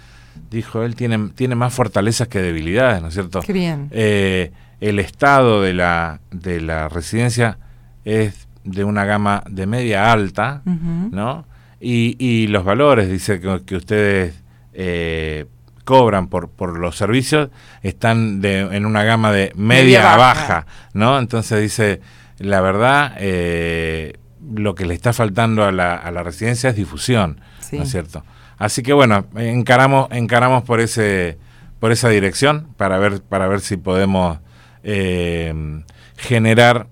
[0.50, 3.40] dijo él tiene, tiene más fortalezas que debilidades, ¿no es cierto?
[3.42, 3.88] Qué bien.
[3.92, 4.50] Eh,
[4.81, 7.59] el estado de la, de la residencia
[8.05, 11.46] es de una gama de media alta, ¿no?
[11.81, 15.46] Y, y, los valores, dice que, que ustedes eh,
[15.85, 17.50] cobran por, por los servicios
[17.83, 21.18] están de, en una gama de media, a baja, ¿no?
[21.18, 22.00] Entonces dice,
[22.38, 24.14] la verdad, eh,
[24.55, 27.40] lo que le está faltando a la, a la residencia es difusión,
[27.72, 28.24] ¿no es cierto?
[28.57, 31.38] Así que bueno, encaramos, encaramos por ese,
[31.81, 34.38] por esa dirección para ver, para ver si podemos
[34.85, 35.83] eh,
[36.16, 36.87] generar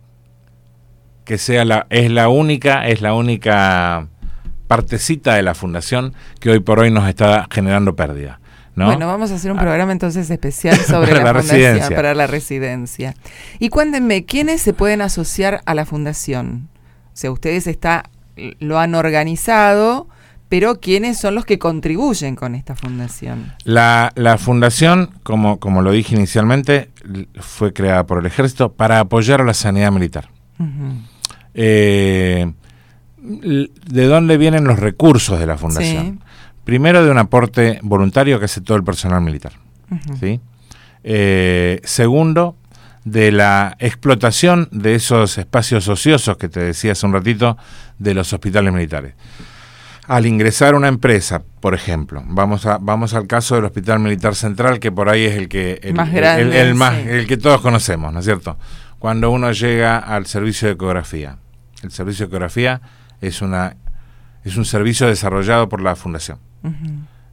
[1.32, 4.06] que sea la, es la única, es la única
[4.66, 8.38] partecita de la fundación que hoy por hoy nos está generando pérdida.
[8.74, 8.84] ¿no?
[8.84, 13.14] Bueno, vamos a hacer un programa entonces especial sobre la, fundación para la residencia.
[13.58, 16.68] Y cuéntenme, ¿quiénes se pueden asociar a la fundación?
[17.06, 18.10] O sea, ustedes está,
[18.58, 20.08] lo han organizado,
[20.50, 23.54] pero ¿quiénes son los que contribuyen con esta fundación?
[23.64, 26.90] La, la fundación, como, como lo dije inicialmente,
[27.40, 30.28] fue creada por el ejército para apoyar a la sanidad militar.
[31.54, 32.52] Eh,
[33.16, 36.20] ¿De dónde vienen los recursos de la fundación?
[36.64, 39.52] Primero de un aporte voluntario que hace todo el personal militar.
[40.18, 40.40] ¿sí?
[41.04, 42.56] Eh, segundo,
[43.04, 47.56] de la explotación de esos espacios ociosos que te decía hace un ratito
[47.98, 49.14] de los hospitales militares
[50.08, 54.80] al ingresar una empresa, por ejemplo, vamos a vamos al caso del Hospital Militar Central,
[54.80, 58.12] que por ahí es el que el, más grande, el, más, el que todos conocemos,
[58.12, 58.58] ¿no es cierto?
[58.98, 61.38] Cuando uno llega al servicio de ecografía,
[61.82, 62.80] el servicio de ecografía
[63.20, 63.76] es una
[64.44, 66.38] es un servicio desarrollado por la fundación.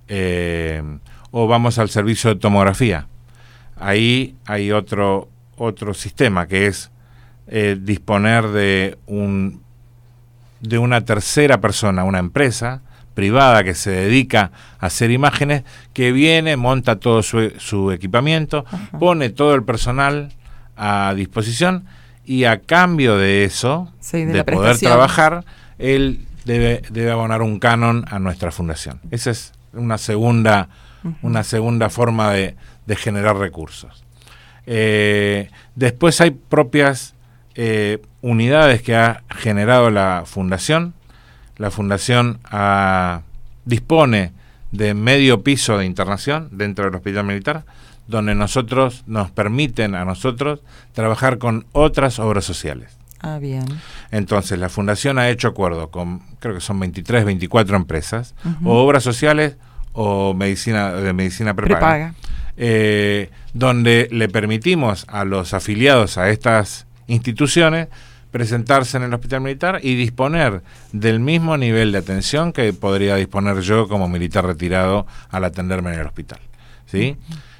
[0.08, 0.82] Eh,
[1.32, 3.08] o vamos al servicio de tomografía.
[3.76, 6.92] Ahí hay otro otro sistema que es
[7.48, 9.62] eh, disponer de un
[10.60, 12.82] de una tercera persona, una empresa
[13.14, 18.66] privada que se dedica a hacer imágenes, que viene, monta todo su, equipamiento,
[18.98, 20.32] pone todo el personal
[20.78, 21.86] a disposición
[22.30, 25.46] y a cambio de eso, de, poder trabajar,
[25.80, 29.02] él debe, debe abonar un canon a nuestra fundación.
[29.10, 30.70] Esa es una segunda,
[31.24, 32.56] una segunda forma de,
[32.98, 34.04] generar recursos.
[34.68, 37.16] Eh, después hay propias
[37.56, 40.94] eh, unidades que ha generado la fundación.
[41.58, 43.24] La fundación ah,
[43.66, 44.34] dispone
[44.72, 47.66] de medio piso de internación dentro del hospital militar,
[48.10, 50.62] donde nosotros nos permiten a nosotros
[50.94, 52.98] trabajar con otras obras sociales.
[53.22, 53.66] Ah, bien.
[54.12, 59.04] Entonces, la fundación ha hecho acuerdo con, creo que son 23, 24 empresas, o obras
[59.04, 59.58] sociales
[59.94, 62.16] o medicina de medicina prepaga,
[62.58, 67.90] eh, donde le permitimos a los afiliados a estas instituciones
[68.32, 70.62] presentarse en el hospital militar y disponer
[70.94, 76.00] del mismo nivel de atención que podría disponer yo como militar retirado al atenderme en
[76.00, 76.40] el hospital.
[76.86, 77.18] ¿sí?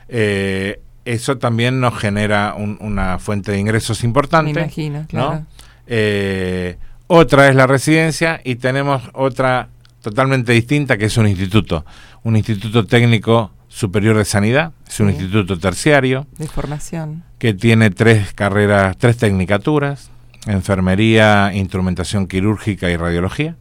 [0.10, 4.54] Eh, eso también nos genera una fuente de ingresos importante.
[4.54, 5.46] Me imagino, claro.
[5.88, 9.70] Eh, otra es la residencia y tenemos otra
[10.02, 11.86] totalmente distinta que es un instituto,
[12.24, 16.28] un instituto técnico superior de sanidad, es un instituto terciario.
[16.38, 17.24] De formación.
[17.38, 20.12] Que tiene tres carreras, tres tecnicaturas,
[20.46, 23.56] enfermería, instrumentación quirúrgica y radiología.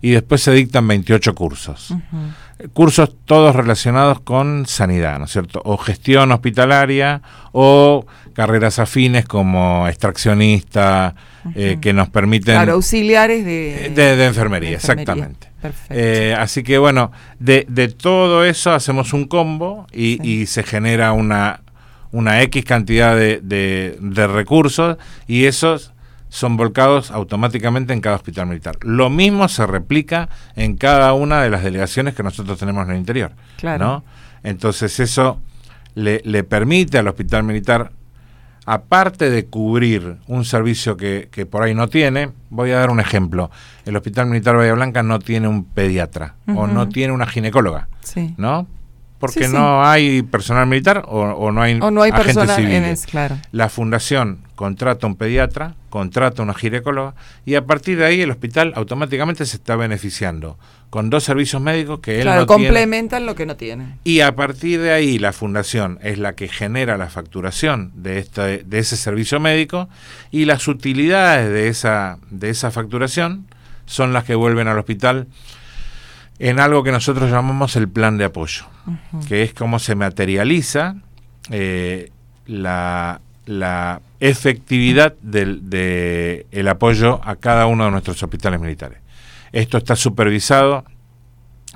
[0.00, 1.94] Y después se dictan 28 cursos.
[2.72, 5.60] Cursos todos relacionados con sanidad, ¿no es cierto?
[5.64, 7.22] O gestión hospitalaria
[7.52, 11.14] o carreras afines como extraccionista,
[11.54, 12.54] eh, que nos permiten...
[12.54, 13.90] Claro, auxiliares de...
[13.94, 15.48] De, enfermería, exactamente.
[15.90, 21.12] Eh, así que bueno, de, de, todo eso hacemos un combo y, y se genera
[21.12, 21.60] una,
[22.10, 24.96] una X cantidad de recursos
[25.28, 25.92] y esos
[26.32, 28.78] son volcados automáticamente en cada hospital militar.
[28.80, 32.96] Lo mismo se replica en cada una de las delegaciones que nosotros tenemos en el
[32.96, 33.32] interior.
[33.58, 34.02] Claro.
[34.42, 35.42] Entonces eso
[35.94, 37.92] le, le, permite al hospital militar,
[38.64, 43.00] aparte de cubrir un servicio que, que, por ahí no tiene, voy a dar un
[43.00, 43.50] ejemplo.
[43.84, 47.88] El hospital militar Bahía Blanca no tiene un pediatra o no tiene una ginecóloga.
[48.00, 48.34] Sí.
[48.38, 48.66] ¿No?
[49.22, 53.38] porque no hay personal militar o, no hay, o no hay personal en claro.
[53.52, 58.72] La fundación contrata un pediatra, contrata una ginecóloga y a partir de ahí el hospital
[58.76, 60.56] automáticamente se está beneficiando
[60.88, 63.98] con dos servicios médicos que él no complementan lo que no tiene.
[64.04, 68.58] Y a partir de ahí la fundación es la que genera la facturación de este,
[68.62, 69.88] de ese servicio médico
[70.30, 73.48] y las utilidades de esa de esa facturación
[73.86, 75.26] son las que vuelven al hospital
[76.38, 78.66] en algo que nosotros llamamos el plan de apoyo,
[79.26, 80.98] que es cómo se materializa
[81.50, 82.12] eh,
[82.46, 83.20] la,
[84.20, 88.98] efectividad del de el apoyo a cada uno de nuestros hospitales militares.
[89.52, 90.84] Esto está supervisado,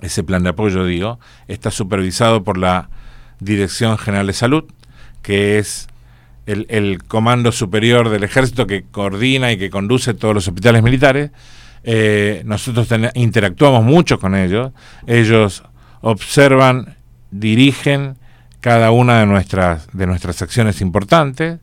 [0.00, 2.88] ese plan de apoyo, digo, está supervisado por la
[3.40, 4.64] Dirección General de Salud,
[5.22, 5.88] que es
[6.46, 11.30] el, comando superior del ejército que coordina y que conduce todos los hospitales militares.
[11.82, 14.72] Eh, nosotros interactuamos mucho con ellos.
[15.06, 15.64] Ellos
[16.00, 16.96] observan,
[17.30, 18.16] dirigen
[18.66, 21.60] cada una de nuestras de nuestras acciones importantes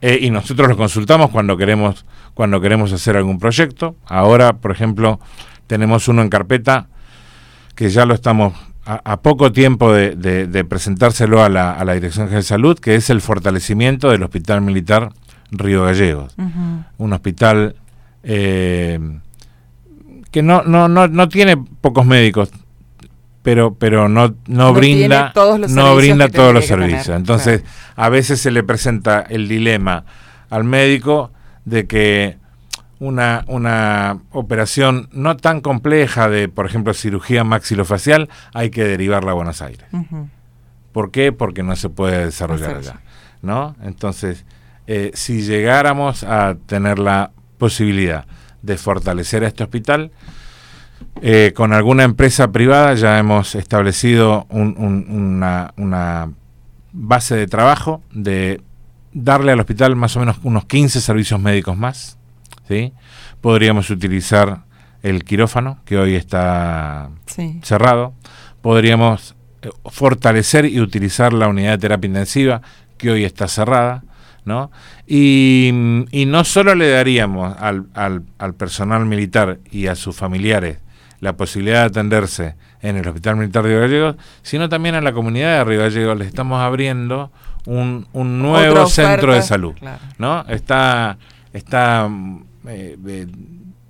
[0.00, 3.96] eh, y nosotros los consultamos cuando queremos cuando queremos hacer algún proyecto.
[4.06, 5.18] Ahora, por ejemplo,
[5.66, 6.86] tenemos uno en carpeta
[7.74, 8.52] que ya lo estamos
[8.84, 14.10] a, poco tiempo de, presentárselo a la, Dirección General de Salud, que es el fortalecimiento
[14.10, 15.08] del Hospital Militar
[15.50, 16.36] Río Gallegos.
[16.36, 17.74] Un hospital
[18.22, 19.00] eh,
[20.30, 22.50] que no, no, no, no tiene pocos médicos,
[23.44, 25.32] pero pero no no, brinda
[25.68, 27.62] no brinda todos los servicios entonces
[27.94, 30.04] a veces se le presenta el dilema
[30.50, 31.30] al médico
[31.64, 32.38] de que
[32.98, 39.34] una, una operación no tan compleja de, por ejemplo, cirugía maxilofacial, hay que derivarla a
[39.34, 39.84] Buenos Aires.
[40.92, 41.32] ¿Por qué?
[41.32, 43.00] Porque no se puede desarrollar allá.
[43.42, 43.76] ¿no?
[43.82, 44.44] Entonces,
[44.86, 48.26] eh, si llegáramos a tener la posibilidad
[48.62, 50.12] de fortalecer a este hospital,
[51.22, 56.30] eh, con alguna empresa privada ya hemos establecido una, una
[56.92, 58.60] base de trabajo de
[59.12, 62.18] darle al hospital más o menos unos 15 servicios médicos más
[62.68, 62.92] ¿sí?
[63.40, 64.64] Podríamos utilizar
[65.02, 67.10] el quirófano, que hoy está
[67.62, 68.14] cerrado.
[68.62, 72.62] Podríamos eh, fortalecer y utilizar la unidad de terapia intensiva,
[72.96, 74.02] que hoy está cerrada.
[74.44, 74.70] ¿no?
[75.06, 75.70] Y,
[76.26, 80.78] no solo le daríamos al, al, personal militar y a sus familiares
[81.24, 85.14] la posibilidad de atenderse en el Hospital Militar de Río Gallegos, sino también a la
[85.14, 87.32] comunidad de Río Gallegos le estamos abriendo
[87.64, 89.74] un, un nuevo centro de salud.
[90.18, 90.44] ¿no?
[90.48, 91.16] Está,
[91.54, 92.10] está
[92.68, 93.26] eh,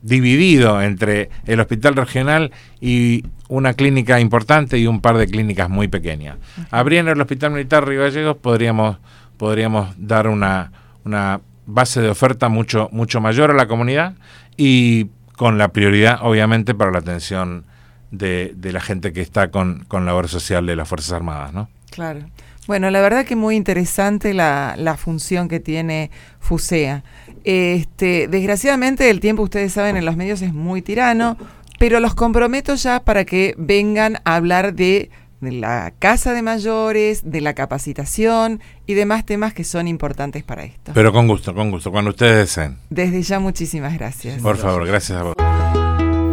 [0.01, 5.89] dividido entre el hospital regional y una clínica importante y un par de clínicas muy
[5.89, 6.37] pequeñas.
[6.71, 8.99] Abriendo el Hospital Militar Río Gallegos podríamos,
[9.39, 10.71] podríamos dar una,
[11.05, 14.15] una base de oferta mucho, mucho mayor a la comunidad
[14.57, 17.65] y con la prioridad, obviamente, para la atención
[18.11, 21.69] de, la gente que está con, con labor social de las Fuerzas Armadas, ¿no?
[21.91, 22.21] Claro.
[22.67, 26.11] Bueno, la verdad que muy interesante la, la función que tiene
[26.41, 27.05] FUSEA.
[27.45, 31.37] Este, desgraciadamente el tiempo, ustedes saben, en los medios es muy tirano,
[31.79, 35.11] pero los comprometo ya para que vengan a hablar de,
[35.45, 40.65] de la casa de mayores, de la capacitación y demás temas que son importantes para
[40.65, 40.93] esto.
[40.95, 42.79] Pero con gusto, con gusto, cuando ustedes deseen.
[42.91, 44.43] Desde ya muchísimas gracias.
[44.43, 45.35] Por favor, gracias a vos.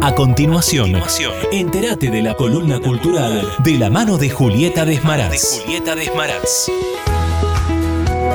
[0.04, 1.00] A continuación,
[1.52, 5.60] entérate de la columna cultural de la mano de Julieta Desmaraz.
[5.64, 6.68] Julieta Desmaraz.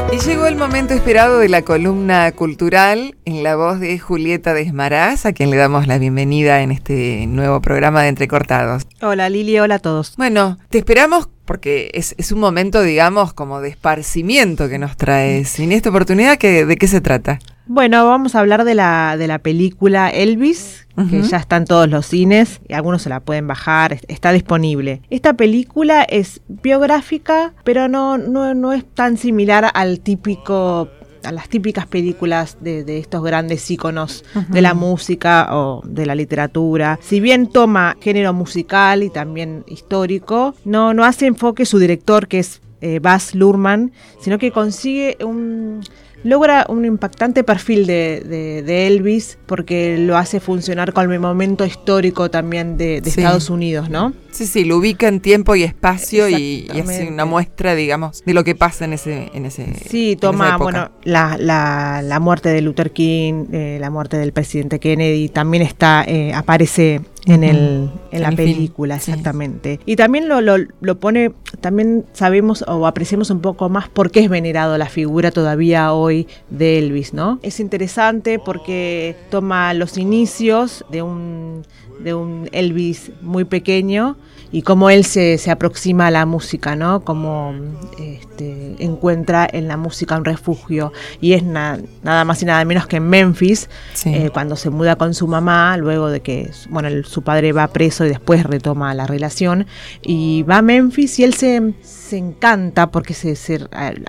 [0.09, 5.25] Y llegó el momento esperado de la columna cultural en la voz de Julieta Desmaraz,
[5.25, 8.83] a quien le damos la bienvenida en este nuevo programa de Entrecortados.
[9.01, 10.15] Hola Lili, hola a todos.
[10.15, 15.59] Bueno, te esperamos porque es, un momento, digamos, como de esparcimiento que nos traes.
[15.59, 17.39] En esta oportunidad, ¿de qué se trata?
[17.67, 21.89] Bueno, vamos a hablar de la, de la película Elvis, que ya está en todos
[21.89, 25.01] los cines, y algunos se la pueden bajar, está disponible.
[25.09, 30.89] Esta película es biográfica, pero no, no, es tan similar al típico
[31.23, 36.99] a las típicas películas de, estos grandes íconos de la música o de la literatura.
[37.01, 42.39] Si bien toma género musical y también histórico, no, no hace enfoque su director, que
[42.39, 43.91] es eh, Baz Luhrmann,
[44.21, 45.81] sino que consigue un
[46.23, 52.77] logra un impactante perfil de, Elvis porque lo hace funcionar con el momento histórico también
[52.77, 54.13] de, Estados Unidos, ¿no?
[54.31, 58.43] Sí, sí, lo ubica en tiempo y espacio y, hace una muestra, digamos, de lo
[58.43, 59.31] que pasa en ese...
[59.33, 64.17] En ese sí, toma, bueno, la, la, la, muerte de Luther King, eh, la muerte
[64.17, 69.79] del presidente Kennedy, también está, eh, aparece en, el, en la película, exactamente.
[69.85, 74.21] Y también lo, lo, lo, pone, también sabemos o apreciamos un poco más por qué
[74.21, 77.39] es venerado la figura todavía hoy de Elvis, ¿no?
[77.43, 81.63] Es interesante porque toma los inicios de un,
[81.99, 84.15] de un Elvis muy pequeño
[84.51, 87.01] y cómo él se, se aproxima a la música, ¿no?
[87.01, 87.53] Cómo
[87.99, 90.93] este, encuentra en la música un refugio.
[91.19, 93.69] Y es nada más y nada menos que en Memphis,
[94.05, 98.05] eh, cuando se muda con su mamá, luego de que, bueno, su padre va preso
[98.05, 99.67] y después retoma la relación.
[100.01, 101.73] Y va a Memphis y él se,
[102.07, 103.37] se encanta porque se,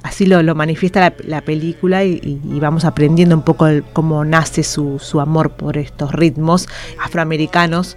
[0.02, 5.20] así lo, lo manifiesta la, película y, vamos aprendiendo un poco cómo nace su, su,
[5.20, 6.68] amor por estos ritmos
[7.02, 7.96] afroamericanos.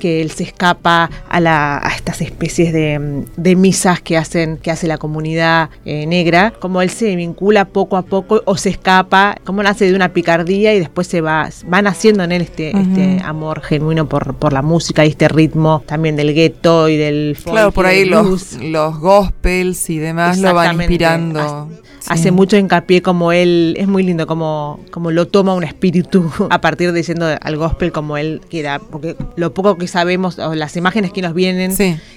[0.00, 4.70] Que él se escapa a, la, a estas especies de, de, misas que, hacen, que
[4.70, 6.52] hace la comunidad eh, negra.
[6.58, 10.74] Como él se vincula poco a poco o se escapa, como nace de una picardía
[10.74, 14.62] y después se va, va naciendo en él este, este amor genuino por, por la
[14.62, 17.54] música y este ritmo también del gueto y del folk.
[17.54, 19.00] Claro, por ahí los, los
[19.44, 21.68] y demás lo van inspirando.
[22.06, 26.60] Hace mucho hincapié como él, es muy lindo como, como lo toma un espíritu a
[26.60, 30.76] partir de diciendo al gospel como él quiera, porque lo poco que sabemos, o las
[30.76, 31.74] imágenes que nos vienen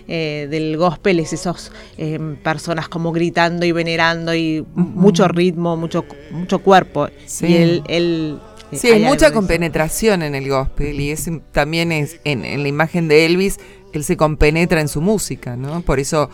[0.07, 6.05] eh, del gospel es esos eh, personas como gritando y venerando y mucho ritmo, mucho,
[6.31, 7.07] mucho cuerpo.
[7.41, 8.39] Y él, él
[8.73, 13.25] Sí, hay, mucha compenetración en el gospel y es, también es en, la imagen de
[13.25, 13.59] Elvis,
[13.97, 15.81] él se compenetra en su música, ¿no?
[15.81, 16.29] Por eso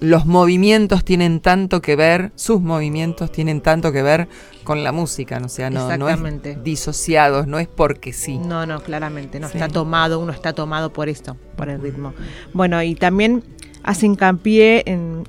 [0.00, 4.28] los movimientos tienen tanto que ver, sus movimientos tienen tanto que ver
[4.64, 5.46] con la música, ¿no?
[5.46, 8.38] o sea, no, no es disociados, no es porque sí.
[8.38, 12.14] No, no, claramente, no está tomado, uno está tomado por esto, por el ritmo.
[12.52, 13.42] Bueno, y también
[13.82, 15.24] hace hincapié en,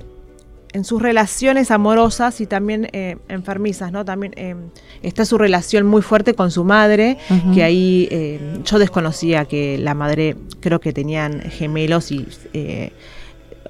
[0.72, 4.04] en sus relaciones amorosas y también eh, enfermizas, ¿no?
[4.04, 4.54] También eh,
[5.02, 7.18] está su relación muy fuerte con su madre,
[7.54, 12.26] que ahí eh, yo desconocía que la madre, creo que tenían gemelos y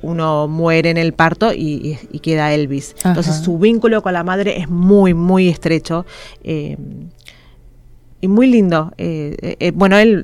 [0.03, 2.95] uno muere en el parto y, queda Elvis.
[3.05, 6.07] Entonces su vínculo con la madre es muy, muy estrecho.
[6.45, 8.93] y muy lindo.
[9.75, 10.23] bueno, él,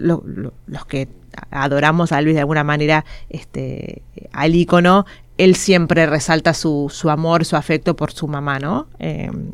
[0.67, 1.09] los que
[1.51, 4.03] adoramos a Elvis de alguna manera, este,
[4.33, 5.07] al ícono,
[5.39, 8.89] él siempre resalta su, su amor, su afecto por su mamá, ¿no?
[8.99, 9.51] Em,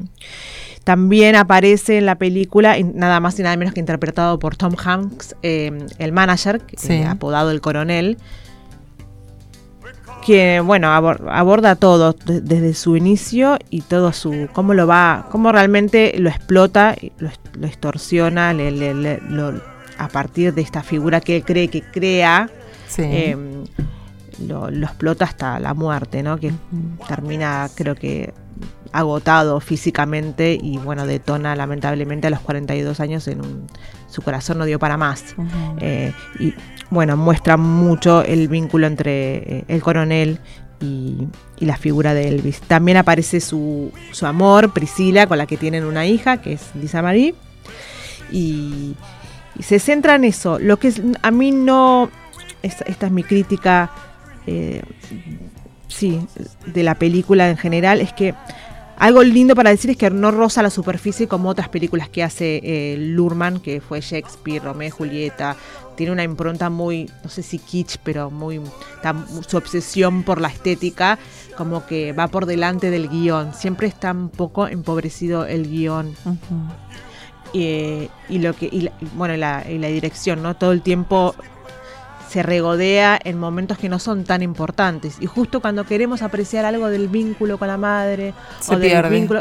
[0.82, 5.36] también aparece en la película, nada más y nada menos que interpretado por Tom Hanks,
[5.42, 8.18] em, el manager, eh, apodado el coronel,
[10.24, 16.14] que bueno aborda todo desde su inicio y todo su cómo lo va cómo realmente
[16.16, 17.28] lo explota lo,
[17.58, 18.54] lo extorsiona
[19.98, 22.48] a partir de esta figura que él cree que crea
[22.96, 23.63] em,
[24.46, 26.38] lo, explota hasta la muerte, ¿no?
[26.38, 26.52] Que
[27.08, 28.32] termina, creo que,
[28.92, 33.66] agotado físicamente y, bueno, detona lamentablemente a los 42 años en un,
[34.08, 35.34] su corazón no dio para más.
[35.80, 36.54] Eh, y,
[36.90, 40.38] bueno, muestra mucho el vínculo entre eh, el coronel
[40.80, 41.26] y,
[41.58, 42.60] la figura de Elvis.
[42.60, 47.02] También aparece su, su amor, Priscila, con la que tienen una hija, que es Lisa
[47.02, 47.34] Marie.
[48.30, 48.94] Y,
[49.60, 50.58] se centra en eso.
[50.58, 52.10] Lo que a mí no,
[52.62, 53.90] esta es mi crítica
[54.46, 54.82] eh,
[55.88, 56.20] sí,
[56.66, 58.34] de la película en general, es que
[58.96, 62.60] algo lindo para decir es que no roza la superficie como otras películas que hace
[62.62, 65.56] eh, Lurman, que fue Shakespeare, Romeo y Julieta.
[65.96, 68.60] Tiene una impronta muy, no sé si kitsch, pero muy.
[69.46, 71.18] su obsesión por la estética,
[71.56, 73.52] como que va por delante del guion.
[73.54, 76.14] Siempre está un poco empobrecido el guion.
[77.52, 81.34] y lo que bueno la, y la dirección no todo el tiempo
[82.34, 85.18] se regodea en momentos que no son tan importantes.
[85.20, 88.34] Y justo cuando queremos apreciar algo del vínculo con la madre
[88.66, 89.40] o del vínculo,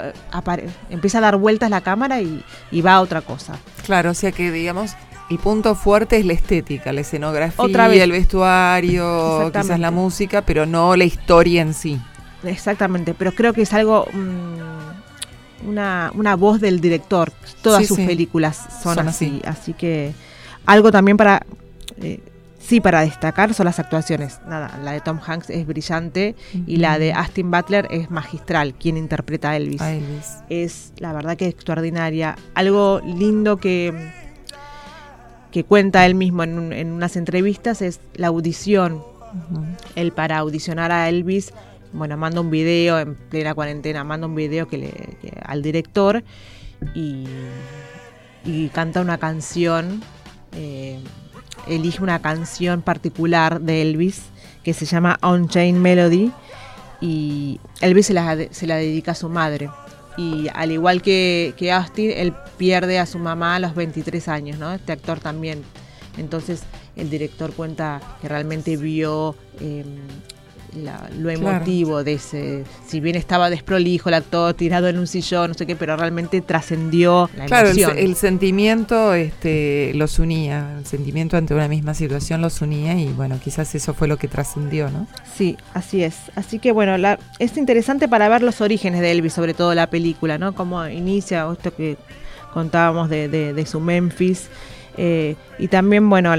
[0.91, 2.43] empieza a dar vueltas la cámara y,
[2.81, 3.57] va a otra cosa.
[3.83, 4.91] Claro, o sea que digamos,
[5.31, 10.95] el punto fuerte es la estética, la escenografía, el vestuario, quizás la música, pero no
[10.95, 11.99] la historia en sí.
[12.43, 14.05] Exactamente, pero creo que es algo...
[14.13, 17.31] Mm, una, una, voz del director.
[17.61, 19.71] Todas sus películas son, así, así.
[19.71, 20.11] que
[20.65, 21.45] algo también para
[22.01, 22.19] eh,
[22.65, 24.39] Sí, para destacar son las actuaciones.
[24.47, 26.33] Nada, la de Tom Hanks es brillante
[26.65, 29.81] y la de Austin Butler es magistral, quien interpreta a Elvis.
[30.49, 32.37] Es la verdad que extraordinaria.
[32.53, 33.93] Algo lindo que,
[35.51, 39.03] que cuenta él mismo en, unas entrevistas es la audición.
[39.95, 41.53] Él para audicionar a Elvis,
[41.91, 44.93] bueno, manda un video en plena cuarentena, manda un video que le,
[45.43, 46.23] al director
[46.95, 47.27] y,
[48.73, 50.01] canta una canción.
[50.53, 50.99] Eh,
[51.67, 54.23] elige una canción particular de Elvis
[54.63, 56.31] que se llama On Chain Melody
[57.01, 59.69] y Elvis se la, se la dedica a su madre.
[60.15, 64.59] Y al igual que, que, Austin, él pierde a su mamá a los 23 años,
[64.59, 64.71] ¿no?
[64.71, 65.63] Este actor también.
[66.17, 66.63] Entonces
[66.95, 69.35] el director cuenta que realmente vio
[70.75, 72.63] em, lo emotivo de ese.
[72.87, 76.41] Si bien estaba desprolijo el actor tirado en un sillón, no sé qué, pero realmente
[76.41, 82.61] trascendió la claro, El, sentimiento este, los unía, el sentimiento ante una misma situación los
[82.61, 85.07] unía y bueno, quizás eso fue lo que trascendió, ¿no?
[85.35, 86.15] Sí, así es.
[86.35, 89.89] Así que bueno, la, es interesante para ver los orígenes de Elvis, sobre todo la
[89.89, 90.53] película, ¿no?
[90.53, 91.97] Cómo inicia esto que
[92.53, 94.47] contábamos de, de, su Memphis.
[94.97, 96.35] Eh, y también, bueno,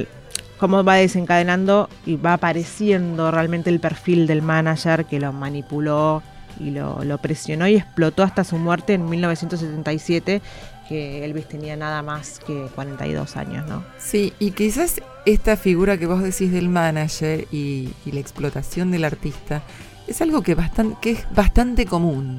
[0.59, 6.23] cómo va desencadenando y va apareciendo realmente el perfil del manager que lo manipuló
[6.61, 10.41] y lo, lo presionó y explotó hasta su muerte en 1977
[10.89, 13.83] que Elvis tenía nada más que 42 años, ¿no?
[13.99, 19.63] Sí, y quizás esta figura que vos decís del manager y, la explotación del artista
[20.07, 20.57] es algo que
[21.03, 22.39] es bastante común.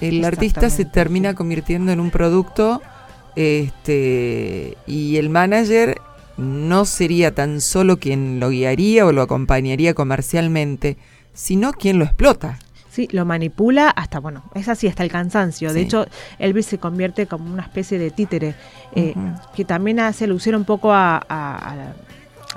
[0.00, 2.82] El artista se termina convirtiendo en un producto
[3.36, 6.00] este, y el manager
[6.36, 10.96] no sería tan solo quien lo guiaría o lo acompañaría comercialmente,
[11.34, 12.58] sino quien lo explota.
[12.92, 15.72] Sí, lo manipula hasta, bueno, es así, hasta el cansancio.
[15.72, 16.06] De hecho,
[16.38, 18.54] Elvis se convierte como una especie de títere,
[18.94, 19.14] eh,
[19.56, 21.94] que también hace alusión un poco a,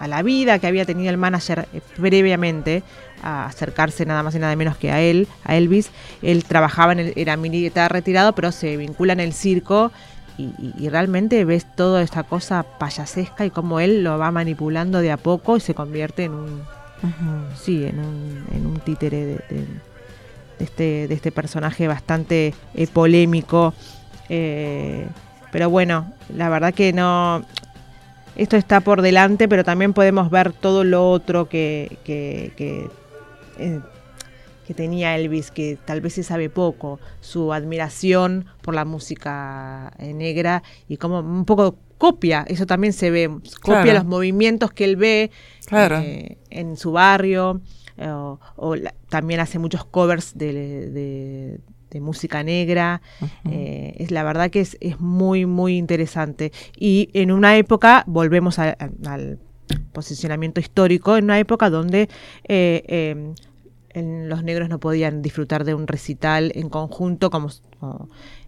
[0.05, 2.83] la vida que había tenido el manager eh, previamente,
[3.23, 5.89] a acercarse nada más y nada menos que a él, a Elvis.
[6.21, 9.93] Él trabajaba en el, era militar retirado, pero se vincula en el circo
[10.37, 15.17] y, realmente ves toda esta cosa payasesca y cómo él lo va manipulando de a
[15.17, 16.61] poco y se convierte en un,
[17.55, 19.65] sí, en un, en un títere de
[20.57, 23.73] de este, de este personaje bastante eh, polémico.
[24.29, 25.07] Eh,
[25.51, 27.43] pero bueno, la verdad que no.
[28.35, 32.89] Esto está por delante, pero también podemos ver todo lo otro que, que, que,
[33.57, 33.79] eh,
[34.73, 36.99] tenía Elvis, que tal vez se sabe poco.
[37.21, 43.29] Su admiración por la música negra y como un poco copia, eso también se ve,
[43.61, 45.31] copia los movimientos que él ve
[46.49, 47.61] en su barrio
[48.57, 48.75] o,
[49.09, 51.59] también hace muchos covers de,
[52.01, 53.01] música negra.
[53.49, 56.51] Eh, es la verdad que es, muy, muy interesante.
[56.77, 59.39] Y en una época, volvemos al
[59.93, 62.09] posicionamiento histórico, en una época donde
[63.95, 67.49] eh, em, los negros no podían disfrutar de un recital en conjunto como,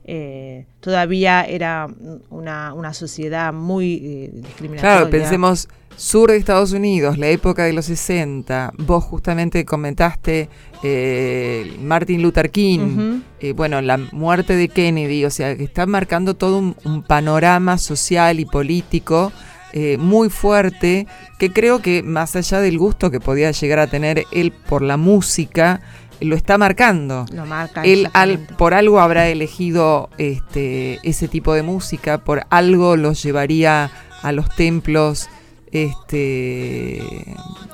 [0.04, 1.88] eh, todavía era
[2.30, 4.98] una, una sociedad muy discriminatoria.
[4.98, 5.68] Claro, pensemos
[5.98, 10.48] sur de Estados Unidos, la época de los 60, vos justamente comentaste
[10.84, 16.36] eh, Martin Luther King, eh, bueno, la muerte de Kennedy, o sea, que está marcando
[16.36, 19.32] todo un, panorama social y político
[19.80, 21.06] eh, muy fuerte,
[21.38, 24.98] que creo que más allá del gusto que podía llegar a tener él por la
[24.98, 25.82] música,
[26.20, 27.28] lo está marcando.
[27.32, 27.84] Lo marca.
[27.84, 33.92] Él al, por algo habrá elegido este, ese tipo de música, por algo los llevaría
[34.24, 35.30] a los templos
[35.72, 37.00] este,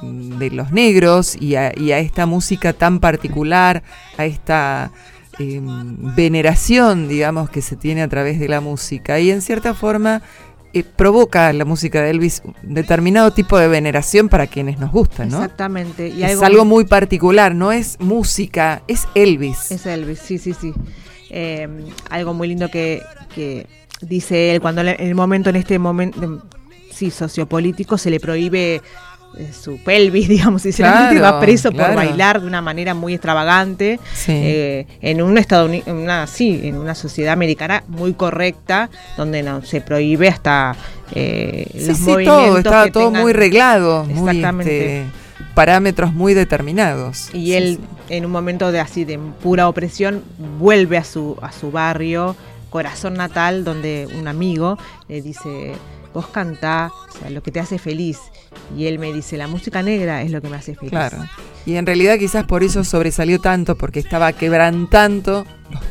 [0.01, 3.82] de los negros y a, esta música tan particular,
[4.18, 4.91] a esta
[5.39, 9.22] em, veneración, digamos, que se tiene a través de la música.
[9.22, 10.22] Y en cierta forma
[10.74, 15.38] eh, provoca la música de Elvis determinado tipo de veneración para quienes nos gustan, ¿no?
[15.38, 16.10] Exactamente.
[16.10, 19.72] Y es algo muy particular, no es música, es Elvis.
[19.72, 20.74] Es Elvis, sí, sí, sí.
[21.30, 23.02] Em, algo muy lindo que,
[23.36, 23.68] que
[24.02, 26.44] dice él cuando en el momento, en este momento
[26.92, 28.82] sí, sociopolítico, se le prohíbe
[29.52, 34.86] su pelvis, digamos, y se va preso por bailar de una manera muy extravagante eh,
[35.02, 40.28] en un estado, una, sí, en una sociedad americana muy correcta, donde no se prohíbe
[40.28, 40.76] hasta
[41.14, 45.02] eh, los movimientos todo, estaba todo muy reglado, exactamente.
[45.02, 45.24] Este,
[45.54, 47.30] parámetros muy determinados.
[47.34, 47.80] Y él,
[48.10, 50.24] en un momento de así de pura opresión,
[50.58, 52.36] vuelve a su a su barrio,
[52.72, 55.74] corazón natal, donde un amigo le dice
[56.14, 58.20] vos cantá, o sea, lo que te hace feliz.
[58.78, 60.91] Y él me dice, la música negra es lo que me hace feliz.
[60.91, 61.18] Claro.
[61.66, 64.32] Y en realidad quizás por eso sobresalió tanto, porque estaba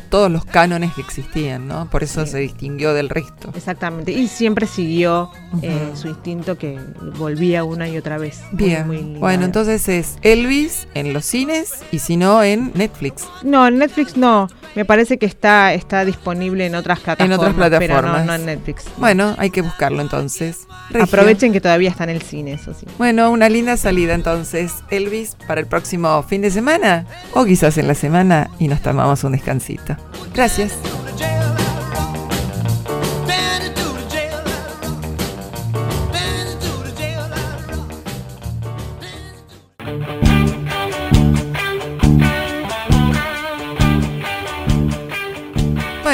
[0.09, 1.89] todos los cánones que existían, ¿no?
[1.89, 3.51] Por eso se distinguió del resto.
[3.55, 4.11] Exactamente.
[4.11, 6.79] Y siempre siguió eh, su instinto que
[7.17, 8.41] volvía una y otra vez.
[8.51, 9.19] Bien.
[9.19, 13.27] bueno, entonces es Elvis en los cines y si no en Netflix.
[13.43, 14.47] No, en Netflix no.
[14.75, 17.35] Me parece que está, está disponible en otras plataformas.
[17.35, 18.15] En otras plataformas.
[18.15, 18.85] Pero no, en Netflix.
[18.97, 20.67] Bueno, hay que buscarlo entonces.
[20.99, 22.87] Aprovechen que todavía está en el cine, eso sí.
[22.97, 27.87] Bueno, una linda salida entonces, Elvis, para el próximo fin de semana o quizás en
[27.87, 29.35] la semana y nos tomamos un
[30.33, 30.73] Gracias.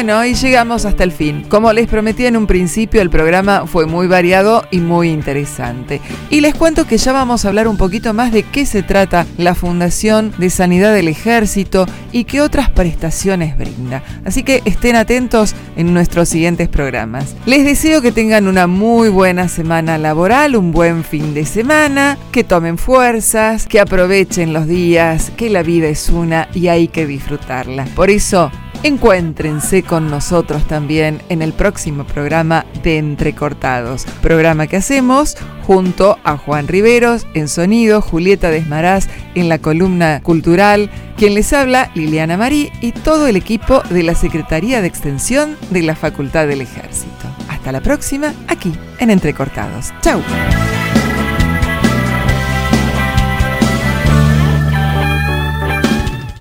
[0.09, 1.45] Bueno, y llegamos hasta el fin.
[1.47, 6.01] Como les prometí en un principio, el programa fue muy variado y muy interesante.
[6.31, 9.27] Y les cuento que ya vamos a hablar un poquito más de qué se trata
[9.37, 14.01] la Fundación de Sanidad del Ejército y qué otras prestaciones brinda.
[14.25, 17.35] Así que estén atentos en nuestros siguientes programas.
[17.45, 22.43] Les deseo que tengan una muy buena semana laboral, un buen fin de semana, que
[22.43, 27.85] tomen fuerzas, que aprovechen los días, que la vida es una y hay que disfrutarla.
[27.95, 28.51] Por eso,
[28.83, 36.37] encuéntrense con nosotros también en el próximo programa de Entrecortados, programa que hacemos junto a
[36.37, 42.71] Juan Riveros en sonido, Julieta Desmaraz en la columna cultural, quien les habla Liliana Marí
[42.81, 47.27] y todo el equipo de la Secretaría de Extensión de la Facultad del Ejército.
[47.49, 49.93] Hasta la próxima, aquí en Entrecortados.
[50.01, 50.21] Chau.